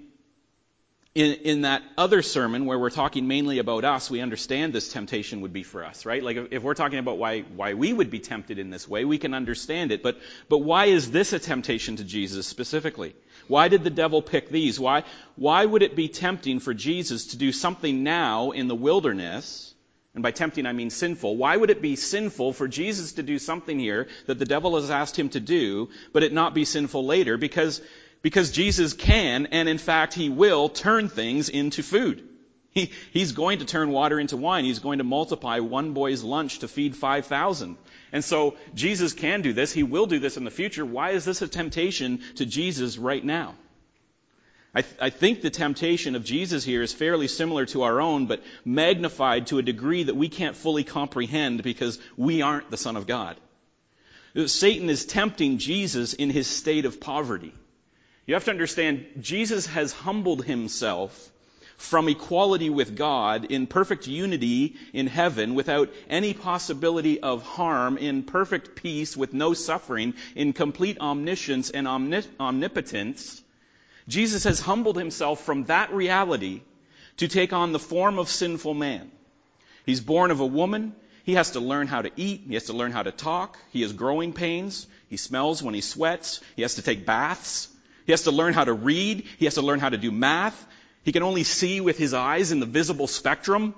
in, 1.15 1.33
in 1.33 1.61
that 1.61 1.81
other 1.97 2.21
sermon 2.21 2.65
where 2.65 2.77
we're 2.77 2.91
talking 2.91 3.27
mainly 3.27 3.57
about 3.57 3.83
us, 3.83 4.11
we 4.11 4.21
understand 4.21 4.73
this 4.73 4.93
temptation 4.93 5.41
would 5.41 5.51
be 5.51 5.63
for 5.63 5.83
us, 5.83 6.05
right? 6.05 6.21
Like 6.23 6.37
if, 6.37 6.47
if, 6.51 6.63
we're 6.63 6.75
talking 6.75 6.99
about 6.99 7.17
why, 7.17 7.41
why 7.41 7.73
we 7.73 7.91
would 7.91 8.11
be 8.11 8.19
tempted 8.19 8.59
in 8.59 8.69
this 8.69 8.87
way, 8.87 9.05
we 9.05 9.17
can 9.17 9.33
understand 9.33 9.91
it. 9.91 10.03
But, 10.03 10.19
but 10.49 10.59
why 10.59 10.85
is 10.85 11.09
this 11.09 11.33
a 11.33 11.39
temptation 11.39 11.95
to 11.95 12.03
Jesus 12.03 12.45
specifically? 12.45 13.15
Why 13.47 13.69
did 13.69 13.83
the 13.83 13.89
devil 13.89 14.21
pick 14.21 14.49
these? 14.49 14.79
Why, 14.79 15.03
why 15.35 15.65
would 15.65 15.81
it 15.81 15.95
be 15.95 16.09
tempting 16.09 16.59
for 16.59 16.75
Jesus 16.75 17.27
to 17.27 17.37
do 17.37 17.51
something 17.51 18.03
now 18.03 18.51
in 18.51 18.67
the 18.67 18.75
wilderness? 18.75 19.73
And 20.13 20.21
by 20.21 20.31
tempting, 20.31 20.65
I 20.65 20.73
mean 20.73 20.89
sinful. 20.89 21.37
Why 21.37 21.55
would 21.55 21.69
it 21.69 21.81
be 21.81 21.95
sinful 21.95 22.53
for 22.53 22.67
Jesus 22.67 23.13
to 23.13 23.23
do 23.23 23.39
something 23.39 23.79
here 23.79 24.07
that 24.27 24.37
the 24.37 24.45
devil 24.45 24.75
has 24.75 24.91
asked 24.91 25.17
him 25.17 25.29
to 25.29 25.39
do, 25.39 25.89
but 26.13 26.23
it 26.23 26.33
not 26.33 26.53
be 26.53 26.65
sinful 26.65 27.05
later? 27.05 27.37
Because 27.37 27.81
because 28.21 28.51
Jesus 28.51 28.93
can, 28.93 29.47
and 29.47 29.69
in 29.69 29.77
fact 29.77 30.13
he 30.13 30.29
will, 30.29 30.69
turn 30.69 31.09
things 31.09 31.49
into 31.49 31.83
food. 31.83 32.23
He, 32.71 32.91
he's 33.11 33.31
going 33.31 33.59
to 33.59 33.65
turn 33.65 33.89
water 33.89 34.19
into 34.19 34.38
wine. 34.38 34.63
He's 34.63 34.79
going 34.79 34.99
to 34.99 35.03
multiply 35.03 35.59
one 35.59 35.93
boy's 35.93 36.23
lunch 36.23 36.59
to 36.59 36.67
feed 36.67 36.95
5,000. 36.95 37.77
And 38.11 38.23
so 38.23 38.57
Jesus 38.75 39.13
can 39.13 39.41
do 39.41 39.53
this. 39.53 39.71
He 39.71 39.83
will 39.83 40.05
do 40.05 40.19
this 40.19 40.38
in 40.38 40.43
the 40.43 40.51
future. 40.51 40.85
Why 40.85 41.11
is 41.11 41.25
this 41.25 41.41
a 41.41 41.47
temptation 41.47 42.21
to 42.35 42.45
Jesus 42.45 42.97
right 42.97 43.23
now? 43.23 43.55
I, 44.73 44.83
th- 44.83 44.95
I, 45.01 45.09
think 45.09 45.41
the 45.41 45.49
temptation 45.49 46.15
of 46.15 46.23
Jesus 46.23 46.63
here 46.63 46.83
is 46.83 46.93
fairly 46.93 47.27
similar 47.27 47.65
to 47.67 47.81
our 47.81 47.99
own, 47.99 48.27
but 48.27 48.43
magnified 48.63 49.47
to 49.47 49.57
a 49.57 49.63
degree 49.63 50.03
that 50.03 50.15
we 50.15 50.29
can't 50.29 50.55
fully 50.55 50.83
comprehend 50.83 51.63
because 51.63 51.99
we 52.17 52.43
aren't 52.43 52.69
the 52.69 52.77
Son 52.77 52.95
of 52.95 53.07
God. 53.07 53.35
Satan 54.45 54.91
is 54.91 55.05
tempting 55.05 55.57
Jesus 55.57 56.13
in 56.13 56.29
his 56.29 56.45
state 56.45 56.85
of 56.85 57.01
poverty. 57.01 57.51
You 58.29 58.36
have 58.36 58.45
to 58.45 58.51
understand, 58.51 59.07
Jesus 59.21 59.65
has 59.65 59.91
humbled 59.91 60.45
himself 60.45 61.31
from 61.77 62.07
equality 62.07 62.69
with 62.69 62.95
God 62.95 63.45
in 63.45 63.65
perfect 63.65 64.05
unity 64.05 64.75
in 64.93 65.07
heaven 65.07 65.55
without 65.55 65.91
any 66.07 66.36
possibility 66.36 67.19
of 67.21 67.41
harm, 67.41 67.98
in 67.98 68.21
perfect 68.21 68.75
peace 68.75 69.17
with 69.17 69.33
no 69.33 69.55
suffering, 69.55 70.13
in 70.36 70.53
complete 70.53 71.00
omniscience 71.00 71.71
and 71.71 71.88
omnipotence. 71.88 73.41
Jesus 74.07 74.43
has 74.43 74.59
humbled 74.59 74.98
himself 74.98 75.43
from 75.43 75.63
that 75.63 75.91
reality 75.91 76.62
to 77.17 77.27
take 77.27 77.51
on 77.51 77.71
the 77.71 77.79
form 77.79 78.19
of 78.19 78.29
sinful 78.29 78.75
man. 78.75 79.09
He's 79.88 80.01
born 80.01 80.29
of 80.29 80.39
a 80.39 80.45
woman. 80.45 80.93
He 81.24 81.33
has 81.33 81.50
to 81.53 81.62
learn 81.62 81.88
how 81.88 82.03
to 82.03 82.12
eat. 82.15 82.43
He 82.48 82.53
has 82.53 82.65
to 82.65 82.74
learn 82.74 82.91
how 82.91 83.01
to 83.01 83.12
talk. 83.12 83.57
He 83.71 83.81
has 83.81 83.91
growing 83.91 84.33
pains. 84.33 84.86
He 85.09 85.17
smells 85.17 85.63
when 85.63 85.74
he 85.74 85.81
sweats. 85.81 86.41
He 86.55 86.62
has 86.62 86.75
to 86.75 86.83
take 86.83 87.07
baths. 87.07 87.69
He 88.09 88.11
has 88.11 88.23
to 88.23 88.31
learn 88.31 88.55
how 88.55 88.63
to 88.63 88.73
read. 88.73 89.25
He 89.37 89.45
has 89.45 89.53
to 89.53 89.61
learn 89.61 89.79
how 89.79 89.89
to 89.89 89.95
do 89.95 90.09
math. 90.09 90.65
He 91.03 91.11
can 91.11 91.21
only 91.21 91.43
see 91.43 91.79
with 91.79 91.99
his 91.99 92.15
eyes 92.15 92.51
in 92.51 92.59
the 92.59 92.65
visible 92.65 93.05
spectrum, 93.05 93.75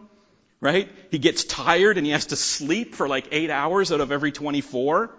right? 0.62 0.90
He 1.10 1.18
gets 1.18 1.44
tired 1.44 1.98
and 1.98 2.06
he 2.06 2.14
has 2.14 2.28
to 2.28 2.38
sleep 2.38 2.96
for 2.96 3.10
like 3.10 3.28
eight 3.34 3.50
hours 3.50 3.92
out 3.92 4.00
of 4.00 4.10
every 4.10 4.32
24. 4.32 5.14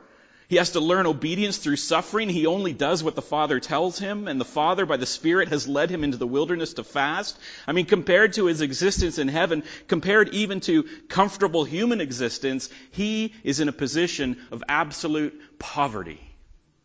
He 0.49 0.57
has 0.57 0.71
to 0.71 0.81
learn 0.81 1.04
obedience 1.04 1.59
through 1.59 1.76
suffering. 1.76 2.31
He 2.31 2.47
only 2.47 2.73
does 2.73 3.04
what 3.04 3.14
the 3.14 3.21
Father 3.21 3.61
tells 3.61 3.99
him, 3.99 4.28
and 4.28 4.40
the 4.40 4.47
Father, 4.47 4.87
by 4.87 4.97
the 4.97 5.04
Spirit, 5.04 5.49
has 5.49 5.69
led 5.69 5.90
him 5.90 6.04
into 6.04 6.16
the 6.16 6.26
wilderness 6.26 6.73
to 6.75 6.83
fast. 6.83 7.38
I 7.66 7.73
mean, 7.73 7.85
compared 7.85 8.33
to 8.35 8.47
his 8.47 8.62
existence 8.62 9.19
in 9.19 9.28
heaven, 9.28 9.62
compared 9.88 10.31
even 10.31 10.61
to 10.61 10.85
comfortable 11.09 11.64
human 11.64 12.00
existence, 12.00 12.71
he 12.92 13.35
is 13.45 13.61
in 13.61 13.69
a 13.69 13.73
position 13.73 14.38
of 14.50 14.64
absolute 14.71 15.59
poverty 15.59 16.21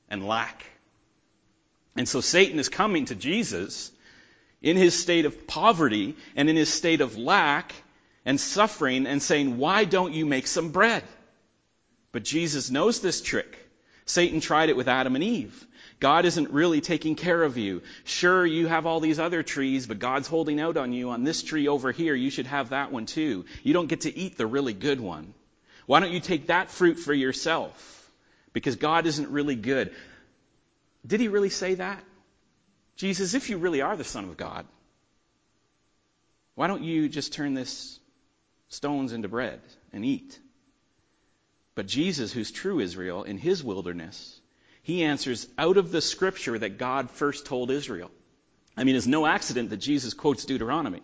and 0.10 0.28
lack. 0.28 0.66
And 1.98 2.08
so 2.08 2.22
Satan 2.22 2.60
is 2.60 2.70
coming 2.70 3.06
to 3.06 3.16
Jesus 3.16 3.92
in 4.62 4.78
his 4.78 4.98
state 4.98 5.26
of 5.26 5.48
poverty 5.48 6.16
and 6.36 6.50
in 6.50 6.56
his 6.56 6.72
state 6.72 7.02
of 7.02 7.18
lack 7.18 7.74
and 8.24 8.40
suffering 8.40 9.08
and 9.08 9.22
saying, 9.22 9.58
Why 9.58 9.84
don't 9.84 10.14
you 10.14 10.26
make 10.26 10.48
some 10.48 10.70
bread? 10.70 11.04
But 12.12 12.24
Jesus 12.24 12.70
knows 12.70 13.02
this 13.02 13.22
trick. 13.22 13.58
Satan 14.06 14.40
tried 14.40 14.70
it 14.70 14.78
with 14.78 14.88
Adam 14.88 15.16
and 15.16 15.24
Eve. 15.24 15.66
God 16.00 16.26
isn't 16.26 16.52
really 16.52 16.80
taking 16.80 17.16
care 17.16 17.42
of 17.42 17.58
you. 17.58 17.82
Sure, 18.04 18.46
you 18.46 18.68
have 18.68 18.86
all 18.86 19.00
these 19.00 19.20
other 19.20 19.42
trees, 19.42 19.88
but 19.88 19.98
God's 19.98 20.28
holding 20.28 20.60
out 20.60 20.78
on 20.78 20.94
you 20.94 21.10
on 21.10 21.24
this 21.24 21.42
tree 21.42 21.68
over 21.68 21.92
here. 21.92 22.14
You 22.14 22.30
should 22.30 22.46
have 22.46 22.70
that 22.70 22.92
one 22.92 23.08
too. 23.08 23.46
You 23.64 23.74
don't 23.74 23.88
get 23.88 24.02
to 24.02 24.16
eat 24.16 24.38
the 24.38 24.46
really 24.46 24.74
good 24.74 25.02
one. 25.02 25.34
Why 25.88 26.00
don't 26.00 26.12
you 26.12 26.20
take 26.20 26.48
that 26.48 26.70
fruit 26.70 27.00
for 27.00 27.14
yourself? 27.14 28.12
Because 28.54 28.76
God 28.76 29.08
isn't 29.08 29.30
really 29.30 29.56
good. 29.56 29.94
Did 31.08 31.22
he 31.22 31.30
really 31.30 31.50
say 31.50 31.76
that? 31.76 32.04
Jesus, 32.98 33.34
if 33.34 33.50
you 33.50 33.58
really 33.58 33.82
are 33.82 33.96
the 33.96 34.04
Son 34.04 34.26
of 34.26 34.36
God, 34.36 34.66
why 36.56 36.68
don't 36.68 36.84
you 36.84 37.08
just 37.08 37.34
turn 37.34 37.54
this 37.54 38.00
stones 38.70 39.14
into 39.14 39.28
bread 39.28 39.62
and 39.94 40.04
eat? 40.04 40.38
But 41.76 41.86
Jesus, 41.86 42.34
who's 42.34 42.52
true 42.52 42.80
Israel, 42.80 43.24
in 43.24 43.38
his 43.38 43.64
wilderness, 43.64 44.42
he 44.82 45.04
answers 45.04 45.48
out 45.58 45.78
of 45.78 45.92
the 45.92 46.02
scripture 46.02 46.58
that 46.58 46.80
God 46.80 47.12
first 47.12 47.46
told 47.46 47.70
Israel. 47.70 48.12
I 48.76 48.84
mean, 48.84 48.96
it's 48.96 49.08
no 49.08 49.26
accident 49.26 49.70
that 49.70 49.78
Jesus 49.78 50.14
quotes 50.14 50.46
Deuteronomy. 50.46 50.98
It 50.98 51.04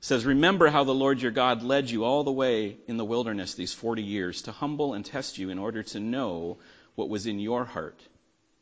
says, 0.00 0.24
Remember 0.24 0.68
how 0.68 0.84
the 0.84 0.94
Lord 0.94 1.20
your 1.20 1.30
God 1.30 1.62
led 1.62 1.90
you 1.90 2.04
all 2.04 2.24
the 2.24 2.32
way 2.32 2.78
in 2.88 2.96
the 2.96 3.04
wilderness 3.04 3.54
these 3.54 3.74
40 3.74 4.02
years 4.02 4.42
to 4.42 4.52
humble 4.52 4.94
and 4.94 5.04
test 5.04 5.36
you 5.36 5.50
in 5.50 5.58
order 5.58 5.82
to 5.82 6.00
know 6.00 6.58
what 6.94 7.10
was 7.10 7.26
in 7.26 7.38
your 7.38 7.64
heart 7.64 8.00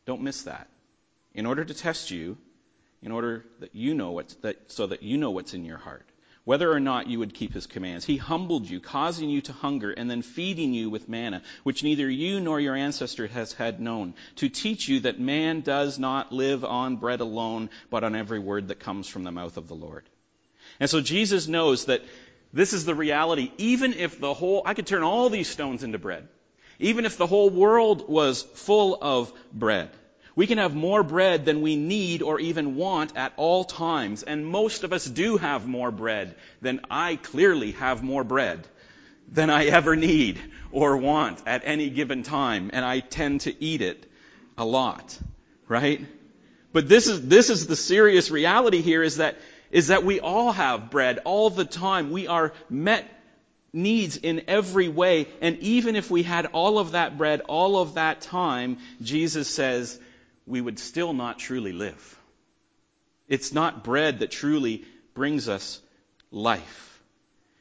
don't 0.06 0.22
miss 0.22 0.42
that. 0.42 0.68
In 1.34 1.46
order 1.46 1.64
to 1.64 1.74
test 1.74 2.10
you, 2.10 2.36
in 3.02 3.12
order 3.12 3.44
that 3.60 3.74
you 3.74 3.94
know 3.94 4.12
what's 4.12 4.34
that, 4.36 4.70
so 4.70 4.86
that 4.86 5.02
you 5.02 5.16
know 5.16 5.30
what's 5.30 5.54
in 5.54 5.64
your 5.64 5.78
heart, 5.78 6.06
whether 6.44 6.70
or 6.70 6.80
not 6.80 7.06
you 7.06 7.20
would 7.20 7.34
keep 7.34 7.52
his 7.52 7.66
commands. 7.66 8.04
He 8.04 8.16
humbled 8.16 8.68
you, 8.68 8.80
causing 8.80 9.30
you 9.30 9.40
to 9.42 9.52
hunger, 9.52 9.92
and 9.92 10.10
then 10.10 10.22
feeding 10.22 10.74
you 10.74 10.90
with 10.90 11.08
manna, 11.08 11.42
which 11.62 11.84
neither 11.84 12.10
you 12.10 12.40
nor 12.40 12.58
your 12.60 12.74
ancestor 12.74 13.28
has 13.28 13.52
had 13.52 13.80
known, 13.80 14.14
to 14.36 14.48
teach 14.48 14.88
you 14.88 15.00
that 15.00 15.20
man 15.20 15.60
does 15.60 15.98
not 15.98 16.32
live 16.32 16.64
on 16.64 16.96
bread 16.96 17.20
alone, 17.20 17.70
but 17.90 18.02
on 18.02 18.16
every 18.16 18.40
word 18.40 18.68
that 18.68 18.80
comes 18.80 19.06
from 19.06 19.22
the 19.22 19.30
mouth 19.30 19.56
of 19.56 19.68
the 19.68 19.74
Lord. 19.74 20.04
And 20.80 20.90
so 20.90 21.00
Jesus 21.00 21.46
knows 21.46 21.84
that 21.84 22.02
this 22.52 22.72
is 22.72 22.84
the 22.84 22.94
reality. 22.94 23.52
Even 23.58 23.92
if 23.92 24.20
the 24.20 24.34
whole, 24.34 24.62
I 24.66 24.74
could 24.74 24.86
turn 24.86 25.02
all 25.02 25.30
these 25.30 25.48
stones 25.48 25.84
into 25.84 25.98
bread. 25.98 26.28
Even 26.78 27.04
if 27.04 27.16
the 27.16 27.26
whole 27.26 27.50
world 27.50 28.08
was 28.08 28.42
full 28.42 28.98
of 29.00 29.32
bread. 29.52 29.90
We 30.34 30.46
can 30.46 30.58
have 30.58 30.74
more 30.74 31.02
bread 31.02 31.44
than 31.44 31.60
we 31.60 31.76
need 31.76 32.22
or 32.22 32.40
even 32.40 32.76
want 32.76 33.16
at 33.16 33.34
all 33.36 33.64
times. 33.64 34.22
And 34.22 34.46
most 34.46 34.82
of 34.82 34.92
us 34.92 35.04
do 35.04 35.36
have 35.36 35.66
more 35.66 35.90
bread 35.90 36.34
than 36.62 36.80
I 36.90 37.16
clearly 37.16 37.72
have 37.72 38.02
more 38.02 38.24
bread 38.24 38.66
than 39.30 39.50
I 39.50 39.66
ever 39.66 39.94
need 39.94 40.40
or 40.70 40.96
want 40.96 41.42
at 41.46 41.62
any 41.64 41.90
given 41.90 42.22
time. 42.22 42.70
And 42.72 42.84
I 42.84 43.00
tend 43.00 43.42
to 43.42 43.62
eat 43.62 43.82
it 43.82 44.10
a 44.56 44.64
lot. 44.64 45.18
Right? 45.68 46.06
But 46.72 46.88
this 46.88 47.06
is, 47.06 47.28
this 47.28 47.50
is 47.50 47.66
the 47.66 47.76
serious 47.76 48.30
reality 48.30 48.80
here 48.80 49.02
is 49.02 49.18
that, 49.18 49.36
is 49.70 49.88
that 49.88 50.04
we 50.04 50.20
all 50.20 50.52
have 50.52 50.90
bread 50.90 51.18
all 51.24 51.50
the 51.50 51.66
time. 51.66 52.10
We 52.10 52.26
are 52.26 52.54
met 52.70 53.06
needs 53.72 54.16
in 54.16 54.42
every 54.48 54.88
way. 54.88 55.28
And 55.40 55.58
even 55.60 55.96
if 55.96 56.10
we 56.10 56.22
had 56.22 56.46
all 56.46 56.78
of 56.78 56.92
that 56.92 57.16
bread 57.16 57.40
all 57.42 57.78
of 57.78 57.94
that 57.94 58.20
time, 58.20 58.78
Jesus 59.00 59.48
says, 59.48 59.98
we 60.46 60.60
would 60.60 60.78
still 60.78 61.12
not 61.12 61.38
truly 61.38 61.72
live. 61.72 62.18
It's 63.28 63.52
not 63.52 63.84
bread 63.84 64.18
that 64.18 64.30
truly 64.30 64.84
brings 65.14 65.48
us 65.48 65.80
life. 66.30 67.02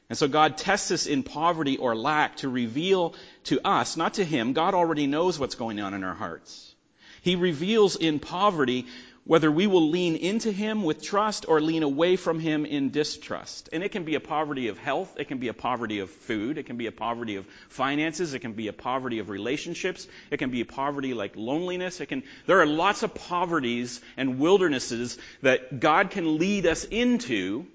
And 0.09 0.17
so 0.17 0.27
God 0.27 0.57
tests 0.57 0.91
us 0.91 1.05
in 1.05 1.23
poverty 1.23 1.77
or 1.77 1.95
lack 1.95 2.37
to 2.37 2.49
reveal 2.49 3.15
to 3.45 3.65
us, 3.65 3.95
not 3.95 4.15
to 4.15 4.25
Him. 4.25 4.51
God 4.51 4.73
already 4.73 5.07
knows 5.07 5.39
what's 5.39 5.55
going 5.55 5.79
on 5.79 5.93
in 5.93 6.03
our 6.03 6.13
hearts. 6.13 6.75
He 7.21 7.35
reveals 7.37 7.95
in 7.95 8.19
poverty 8.19 8.87
whether 9.23 9.51
we 9.51 9.67
will 9.67 9.89
lean 9.89 10.15
into 10.15 10.51
Him 10.51 10.83
with 10.83 11.03
trust 11.03 11.45
or 11.47 11.61
lean 11.61 11.83
away 11.83 12.15
from 12.15 12.39
Him 12.39 12.65
in 12.65 12.89
distrust. 12.89 13.69
And 13.71 13.83
it 13.83 13.91
can 13.91 14.03
be 14.03 14.15
a 14.15 14.19
poverty 14.19 14.67
of 14.67 14.79
health, 14.79 15.13
it 15.17 15.27
can 15.27 15.37
be 15.37 15.47
a 15.47 15.53
poverty 15.53 15.99
of 15.99 16.09
food, 16.09 16.57
it 16.57 16.65
can 16.65 16.77
be 16.77 16.87
a 16.87 16.91
poverty 16.91 17.35
of 17.35 17.45
finances, 17.69 18.33
it 18.33 18.39
can 18.39 18.53
be 18.53 18.67
a 18.67 18.73
poverty 18.73 19.19
of 19.19 19.29
relationships, 19.29 20.07
it 20.31 20.37
can 20.37 20.49
be 20.49 20.61
a 20.61 20.65
poverty 20.65 21.13
like 21.13 21.35
loneliness. 21.35 22.01
It 22.01 22.07
can, 22.07 22.23
there 22.47 22.61
are 22.61 22.65
lots 22.65 23.03
of 23.03 23.13
poverties 23.13 24.01
and 24.17 24.39
wildernesses 24.39 25.17
that 25.41 25.79
God 25.79 26.09
can 26.09 26.37
lead 26.37 26.65
us 26.65 26.83
into 26.85 27.67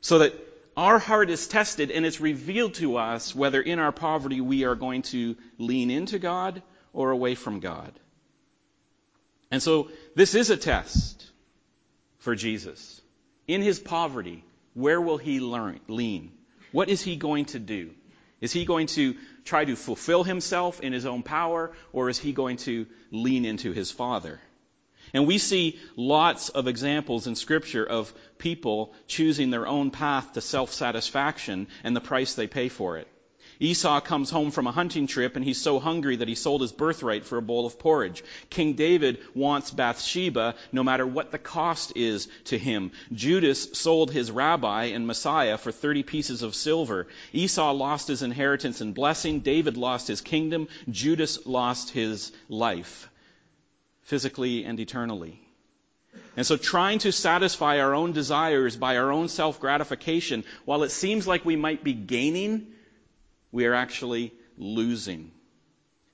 so 0.00 0.20
that 0.20 0.32
our 0.76 0.98
heart 0.98 1.28
is 1.28 1.48
tested 1.48 1.90
and 1.90 2.06
it's 2.06 2.20
revealed 2.20 2.74
to 2.74 2.96
us 2.96 3.34
whether 3.34 3.60
in 3.60 3.78
our 3.78 3.92
poverty 3.92 4.40
we 4.40 4.64
are 4.64 4.76
going 4.76 5.02
to 5.02 5.36
lean 5.58 5.90
into 5.90 6.18
God 6.18 6.62
or 6.92 7.10
away 7.10 7.34
from 7.34 7.60
God. 7.60 7.92
And 9.50 9.62
so 9.62 9.90
this 10.14 10.34
is 10.34 10.50
a 10.50 10.56
test 10.56 11.26
for 12.18 12.34
Jesus. 12.34 13.00
In 13.46 13.62
his 13.62 13.78
poverty, 13.78 14.44
where 14.74 15.00
will 15.00 15.18
he 15.18 15.40
learn, 15.40 15.80
lean? 15.88 16.32
What 16.72 16.88
is 16.88 17.02
he 17.02 17.16
going 17.16 17.46
to 17.46 17.58
do? 17.58 17.90
Is 18.40 18.52
he 18.52 18.64
going 18.64 18.86
to 18.88 19.16
try 19.44 19.64
to 19.64 19.74
fulfill 19.74 20.22
himself 20.22 20.80
in 20.80 20.92
his 20.92 21.06
own 21.06 21.22
power, 21.22 21.72
or 21.92 22.08
is 22.08 22.18
he 22.18 22.32
going 22.32 22.58
to 22.58 22.86
lean 23.10 23.44
into 23.44 23.72
his 23.72 23.90
Father? 23.90 24.40
And 25.12 25.26
we 25.26 25.38
see 25.38 25.78
lots 25.96 26.50
of 26.50 26.68
examples 26.68 27.26
in 27.26 27.34
Scripture 27.34 27.84
of 27.84 28.12
people 28.36 28.92
choosing 29.06 29.50
their 29.50 29.66
own 29.66 29.90
path 29.90 30.34
to 30.34 30.40
self 30.40 30.72
satisfaction 30.72 31.66
and 31.82 31.96
the 31.96 32.00
price 32.00 32.34
they 32.34 32.46
pay 32.46 32.68
for 32.68 32.98
it. 32.98 33.08
Esau 33.60 34.00
comes 34.00 34.30
home 34.30 34.50
from 34.50 34.66
a 34.66 34.72
hunting 34.72 35.06
trip 35.06 35.34
and 35.34 35.44
he's 35.44 35.60
so 35.60 35.80
hungry 35.80 36.16
that 36.16 36.28
he 36.28 36.34
sold 36.34 36.60
his 36.60 36.72
birthright 36.72 37.24
for 37.24 37.38
a 37.38 37.42
bowl 37.42 37.66
of 37.66 37.78
porridge. 37.78 38.22
King 38.50 38.74
David 38.74 39.18
wants 39.34 39.70
Bathsheba 39.70 40.54
no 40.70 40.84
matter 40.84 41.06
what 41.06 41.32
the 41.32 41.38
cost 41.38 41.92
is 41.96 42.28
to 42.44 42.58
him. 42.58 42.92
Judas 43.12 43.68
sold 43.72 44.12
his 44.12 44.30
rabbi 44.30 44.86
and 44.86 45.06
Messiah 45.06 45.58
for 45.58 45.72
30 45.72 46.04
pieces 46.04 46.42
of 46.42 46.54
silver. 46.54 47.08
Esau 47.32 47.72
lost 47.72 48.08
his 48.08 48.22
inheritance 48.22 48.80
and 48.80 48.94
blessing. 48.94 49.40
David 49.40 49.76
lost 49.76 50.06
his 50.06 50.20
kingdom. 50.20 50.68
Judas 50.88 51.46
lost 51.46 51.90
his 51.90 52.32
life, 52.48 53.10
physically 54.02 54.64
and 54.64 54.78
eternally. 54.78 55.40
And 56.36 56.46
so 56.46 56.56
trying 56.56 57.00
to 57.00 57.10
satisfy 57.10 57.80
our 57.80 57.94
own 57.94 58.12
desires 58.12 58.76
by 58.76 58.96
our 58.96 59.10
own 59.10 59.28
self 59.28 59.60
gratification, 59.60 60.44
while 60.64 60.84
it 60.84 60.90
seems 60.90 61.26
like 61.26 61.44
we 61.44 61.56
might 61.56 61.82
be 61.82 61.92
gaining, 61.92 62.68
we 63.52 63.66
are 63.66 63.74
actually 63.74 64.32
losing. 64.56 65.32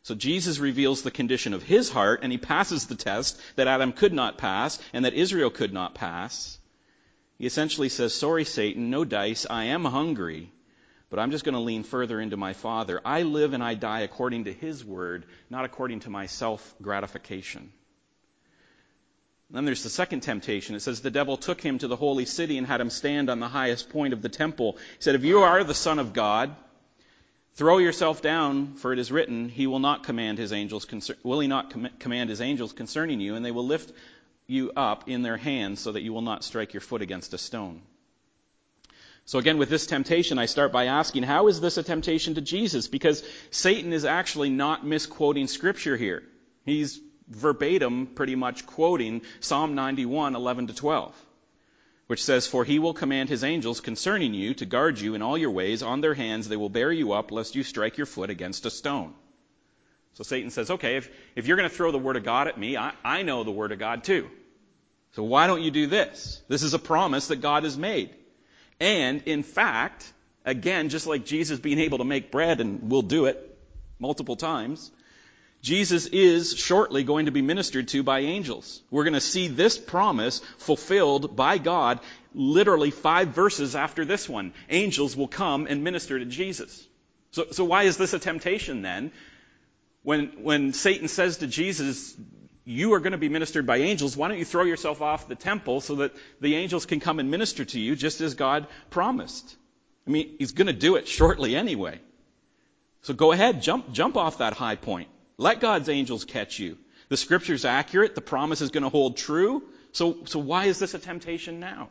So 0.03 0.14
Jesus 0.14 0.59
reveals 0.59 1.03
the 1.03 1.11
condition 1.11 1.55
of 1.55 1.62
his 1.62 1.88
heart 1.88 2.20
and 2.23 2.31
he 2.31 2.38
passes 2.38 2.87
the 2.87 2.94
test 2.94 3.40
that 3.57 3.68
Adam 3.68 3.92
could 3.92 4.12
not 4.12 4.37
pass 4.37 4.79
and 4.92 5.05
that 5.05 5.14
Israel 5.14 5.51
could 5.51 5.73
not 5.73 5.94
pass. 5.94 6.59
He 7.38 7.47
essentially 7.47 7.88
says, 7.88 8.14
sorry 8.14 8.44
Satan, 8.44 8.90
no 8.90 9.05
dice, 9.05 9.47
I 9.49 9.64
am 9.64 9.85
hungry, 9.85 10.53
but 11.09 11.18
I'm 11.18 11.31
just 11.31 11.44
going 11.44 11.55
to 11.55 11.61
lean 11.61 11.85
further 11.85 12.20
into 12.20 12.37
my 12.37 12.53
Father. 12.53 13.01
I 13.05 13.23
live 13.23 13.55
and 13.55 13.62
I 13.62 13.75
die 13.75 14.01
according 14.01 14.44
to 14.44 14.53
his 14.53 14.85
word, 14.85 15.25
not 15.49 15.64
according 15.64 16.01
to 16.01 16.11
my 16.11 16.27
self 16.27 16.75
gratification. 16.83 17.73
Then 19.51 19.64
there's 19.64 19.83
the 19.83 19.90
second 19.90 20.20
temptation. 20.20 20.75
It 20.75 20.81
says 20.81 21.01
the 21.01 21.11
devil 21.11 21.37
took 21.37 21.61
him 21.61 21.79
to 21.79 21.88
the 21.88 21.97
holy 21.97 22.25
city 22.25 22.59
and 22.59 22.66
had 22.66 22.81
him 22.81 22.90
stand 22.90 23.31
on 23.31 23.40
the 23.40 23.49
highest 23.49 23.90
point 23.90 24.12
of 24.12 24.20
the 24.20 24.29
temple. 24.29 24.73
He 24.73 25.03
said, 25.03 25.14
if 25.14 25.25
you 25.25 25.40
are 25.40 25.62
the 25.64 25.75
son 25.75 25.99
of 25.99 26.12
God, 26.12 26.55
Throw 27.55 27.79
yourself 27.79 28.21
down, 28.21 28.75
for 28.75 28.93
it 28.93 28.99
is 28.99 29.12
written, 29.12 29.49
He 29.49 29.69
will 29.69 29.79
not 29.79 30.03
command 30.03 30.38
His 30.38 30.53
angels, 30.53 30.87
will 31.23 31.38
He 31.38 31.47
not 31.47 31.71
com- 31.71 31.88
command 32.01 32.29
His 32.29 32.40
angels 32.40 32.73
concerning 32.73 33.21
you, 33.21 33.37
and 33.37 33.45
they 33.45 33.53
will 33.53 33.67
lift 33.67 33.93
you 34.49 34.73
up 34.77 35.09
in 35.09 35.23
their 35.23 35.37
hands 35.37 35.81
so 35.81 35.93
that 35.93 36.03
you 36.03 36.12
will 36.12 36.23
not 36.23 36.43
strike 36.43 36.75
your 36.75 36.81
foot 36.81 37.01
against 37.01 37.33
a 37.33 37.38
stone. 37.38 37.81
So 39.25 39.38
again, 39.38 39.57
with 39.57 39.71
this 39.71 39.87
temptation, 39.87 40.38
I 40.38 40.47
start 40.47 40.73
by 40.73 40.87
asking, 40.87 41.23
how 41.23 41.47
is 41.47 41.61
this 41.61 41.79
a 41.79 41.83
temptation 41.83 42.35
to 42.35 42.40
Jesus? 42.40 42.88
Because 42.88 43.25
Satan 43.51 43.93
is 43.93 44.05
actually 44.05 44.51
not 44.51 44.85
misquoting 44.85 45.47
scripture 45.47 45.97
here. 45.97 46.25
He's 46.64 47.01
verbatim 47.29 48.09
pretty 48.09 48.35
much 48.35 48.67
quoting 48.67 49.23
Psalm 49.40 49.77
91, 49.77 50.35
11 50.35 50.67
to 50.67 50.75
12 50.75 51.24
which 52.07 52.23
says, 52.23 52.47
For 52.47 52.64
he 52.64 52.79
will 52.79 52.95
command 52.95 53.29
his 53.29 53.45
angels 53.45 53.81
concerning 53.81 54.35
you 54.35 54.55
to 54.55 54.67
guard 54.67 55.01
you 55.01 55.14
in 55.14 55.23
all 55.23 55.38
your 55.38 55.51
ways. 55.51 55.83
On 55.83 56.01
their 56.01 56.14
hands 56.14 56.49
they 56.49 56.57
will 56.57 56.69
bear 56.69 56.93
you 56.93 57.12
up, 57.12 57.33
lest 57.33 57.55
you 57.55 57.62
strike 57.62 57.97
your 57.97 58.07
foot 58.07 58.31
against 58.31 58.67
a 58.67 58.71
stone. 58.71 59.14
So 60.14 60.23
Satan 60.23 60.51
says, 60.51 60.71
Okay, 60.71 60.97
if, 60.97 61.11
if 61.35 61.47
you're 61.47 61.57
going 61.57 61.69
to 61.69 61.75
throw 61.75 61.90
the 61.90 61.99
Word 61.99 62.17
of 62.17 62.25
God 62.25 62.49
at 62.49 62.59
me, 62.59 62.77
I, 62.77 62.93
I 63.05 63.23
know 63.23 63.45
the 63.45 63.51
Word 63.51 63.73
of 63.73 63.79
God 63.79 64.05
too. 64.05 64.29
So 65.12 65.23
why 65.23 65.47
don't 65.47 65.62
you 65.62 65.71
do 65.71 65.87
this? 65.87 66.43
This 66.49 66.62
is 66.62 66.75
a 66.75 66.79
promise 66.79 67.29
that 67.29 67.37
God 67.37 67.64
has 67.64 67.79
made. 67.79 68.11
And 68.81 69.23
in 69.27 69.43
fact, 69.43 70.12
again, 70.45 70.88
just 70.88 71.07
like 71.07 71.25
Jesus 71.25 71.61
being 71.61 71.79
able 71.79 71.99
to 71.99 72.05
make 72.05 72.33
bread, 72.33 72.61
and 72.61 72.90
we'll 72.90 73.03
do 73.03 73.27
it 73.27 73.59
multiple 73.99 74.37
times, 74.37 74.90
Jesus 75.64 76.05
is 76.05 76.55
shortly 76.59 77.05
going 77.05 77.24
to 77.24 77.33
be 77.33 77.40
ministered 77.40 77.88
to 77.88 78.03
by 78.03 78.18
angels. 78.18 78.83
We're 78.90 79.05
going 79.05 79.14
to 79.14 79.20
see 79.22 79.48
this 79.48 79.79
promise 79.79 80.42
fulfilled 80.59 81.37
by 81.37 81.57
God 81.57 82.00
literally 82.35 82.90
five 82.90 83.29
verses 83.29 83.74
after 83.74 84.05
this 84.05 84.29
one. 84.29 84.53
Angels 84.68 85.16
will 85.16 85.27
come 85.27 85.66
and 85.66 85.83
minister 85.83 86.18
to 86.18 86.27
Jesus. 86.27 86.87
So, 87.31 87.46
so 87.50 87.64
why 87.64 87.85
is 87.85 87.96
this 87.96 88.12
a 88.12 88.18
temptation 88.18 88.83
then? 88.83 89.11
When, 90.03 90.27
when 90.42 90.74
Satan 90.74 91.09
says 91.09 91.38
to 91.38 91.46
Jesus, 91.46 92.14
you 92.66 92.92
are 92.92 93.00
going 93.00 93.12
to 93.12 93.24
be 93.27 93.31
ministered 93.31 93.66
by 93.66 93.79
angels, 93.79 94.18
why 94.18 94.29
don't 94.29 94.38
you 94.38 94.44
throw 94.44 94.64
yourself 94.64 95.00
off 95.00 95.29
the 95.29 95.35
temple 95.35 95.81
so 95.81 95.94
that 95.96 96.14
the 96.42 96.57
angels 96.57 96.85
can 96.85 97.00
come 97.00 97.18
and 97.20 97.31
minister 97.31 97.64
to 97.64 97.81
you 97.81 97.96
just 97.96 98.20
as 98.20 98.35
God 98.35 98.66
promised? 98.90 99.57
I 100.07 100.11
mean, 100.11 100.35
he's 100.38 100.53
going 100.53 100.66
to 100.66 100.74
do 100.74 100.96
it 100.96 101.09
shortly 101.09 101.57
anyway. 101.57 102.03
So 103.00 103.14
go 103.14 103.33
ahead, 103.33 103.62
jump, 103.62 103.92
jump 103.92 104.18
off 104.18 104.38
that 104.38 104.53
high 104.53 104.77
point. 104.77 105.09
Let 105.37 105.61
God's 105.61 105.88
angels 105.88 106.25
catch 106.25 106.59
you. 106.59 106.79
The 107.09 107.16
scripture's 107.16 107.64
accurate. 107.64 108.14
The 108.14 108.20
promise 108.20 108.61
is 108.61 108.70
going 108.70 108.85
to 108.85 108.88
hold 108.88 109.16
true. 109.16 109.62
So, 109.92 110.18
so 110.25 110.38
why 110.38 110.66
is 110.66 110.79
this 110.79 110.94
a 110.94 110.99
temptation 110.99 111.61
now? 111.61 111.88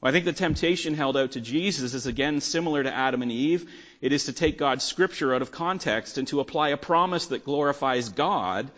Well, 0.00 0.10
I 0.10 0.12
think 0.12 0.24
the 0.24 0.32
temptation 0.32 0.94
held 0.94 1.16
out 1.16 1.32
to 1.32 1.40
Jesus 1.40 1.94
is 1.94 2.06
again 2.06 2.40
similar 2.40 2.82
to 2.82 2.92
Adam 2.92 3.22
and 3.22 3.30
Eve. 3.30 3.70
It 4.00 4.12
is 4.12 4.24
to 4.24 4.32
take 4.32 4.58
God's 4.58 4.84
scripture 4.84 5.34
out 5.34 5.42
of 5.42 5.52
context 5.52 6.18
and 6.18 6.26
to 6.28 6.40
apply 6.40 6.70
a 6.70 6.76
promise 6.76 7.26
that 7.26 7.44
glorifies 7.44 8.08
God 8.08 8.70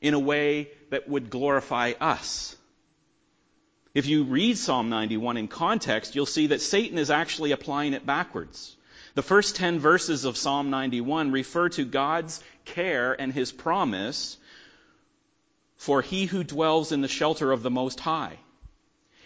in 0.00 0.14
a 0.14 0.20
way 0.20 0.70
that 0.90 1.08
would 1.08 1.30
glorify 1.30 1.94
us. 2.00 2.56
If 3.94 4.06
you 4.06 4.22
read 4.22 4.56
Psalm 4.56 4.90
91 4.90 5.36
in 5.36 5.48
context, 5.48 6.14
you'll 6.14 6.26
see 6.26 6.48
that 6.48 6.60
Satan 6.60 6.98
is 6.98 7.10
actually 7.10 7.50
applying 7.50 7.94
it 7.94 8.06
backwards. 8.06 8.76
The 9.14 9.22
first 9.22 9.56
10 9.56 9.80
verses 9.80 10.24
of 10.24 10.36
Psalm 10.36 10.70
91 10.70 11.32
refer 11.32 11.70
to 11.70 11.84
God's 11.84 12.40
care 12.74 13.12
and 13.20 13.32
his 13.32 13.52
promise 13.52 14.36
for 15.78 16.02
he 16.02 16.26
who 16.26 16.42
dwells 16.42 16.92
in 16.92 17.00
the 17.00 17.08
shelter 17.08 17.52
of 17.52 17.62
the 17.62 17.70
Most 17.70 18.00
High, 18.00 18.36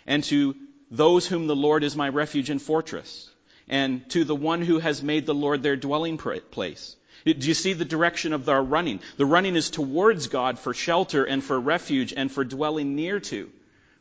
and 0.07 0.23
to 0.25 0.55
those 0.91 1.27
whom 1.27 1.47
the 1.47 1.57
Lord 1.57 1.83
is 1.83 1.97
my 1.97 2.09
refuge 2.09 2.51
and 2.51 2.61
fortress, 2.61 3.31
and 3.69 4.09
to 4.11 4.25
the 4.25 4.37
one 4.37 4.61
who 4.61 4.79
has 4.79 5.03
made 5.03 5.25
the 5.25 5.35
Lord 5.35 5.63
their 5.63 5.77
dwelling 5.77 6.19
place. 6.19 6.95
Do 7.25 7.33
you 7.33 7.55
see 7.55 7.73
the 7.73 7.87
direction 7.87 8.35
of 8.35 8.49
our 8.49 8.63
running? 8.63 9.01
The 9.17 9.25
running 9.25 9.57
is 9.57 9.71
towards 9.71 10.27
God 10.27 10.59
for 10.59 10.75
shelter 10.75 11.25
and 11.25 11.43
for 11.43 11.59
refuge 11.59 12.13
and 12.15 12.31
for 12.31 12.45
dwelling 12.45 12.95
near 12.97 13.19
to. 13.21 13.51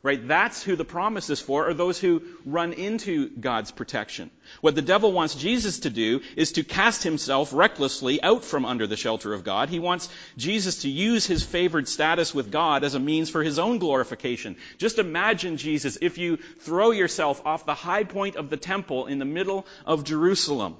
Right? 0.03 0.27
That's 0.27 0.63
who 0.63 0.75
the 0.75 0.83
promise 0.83 1.29
is 1.29 1.39
for, 1.39 1.69
are 1.69 1.75
those 1.75 1.99
who 1.99 2.23
run 2.43 2.73
into 2.73 3.29
God's 3.29 3.69
protection. 3.69 4.31
What 4.59 4.73
the 4.73 4.81
devil 4.81 5.11
wants 5.11 5.35
Jesus 5.35 5.81
to 5.81 5.91
do 5.91 6.21
is 6.35 6.53
to 6.53 6.63
cast 6.63 7.03
himself 7.03 7.53
recklessly 7.53 8.19
out 8.23 8.43
from 8.43 8.65
under 8.65 8.87
the 8.87 8.97
shelter 8.97 9.31
of 9.31 9.43
God. 9.43 9.69
He 9.69 9.77
wants 9.77 10.09
Jesus 10.37 10.81
to 10.81 10.89
use 10.89 11.27
his 11.27 11.43
favored 11.43 11.87
status 11.87 12.33
with 12.33 12.51
God 12.51 12.83
as 12.83 12.95
a 12.95 12.99
means 12.99 13.29
for 13.29 13.43
his 13.43 13.59
own 13.59 13.77
glorification. 13.77 14.55
Just 14.79 14.97
imagine, 14.97 15.57
Jesus, 15.57 15.99
if 16.01 16.17
you 16.17 16.37
throw 16.61 16.89
yourself 16.89 17.45
off 17.45 17.67
the 17.67 17.75
high 17.75 18.03
point 18.03 18.37
of 18.37 18.49
the 18.49 18.57
temple 18.57 19.05
in 19.05 19.19
the 19.19 19.25
middle 19.25 19.67
of 19.85 20.03
Jerusalem. 20.03 20.77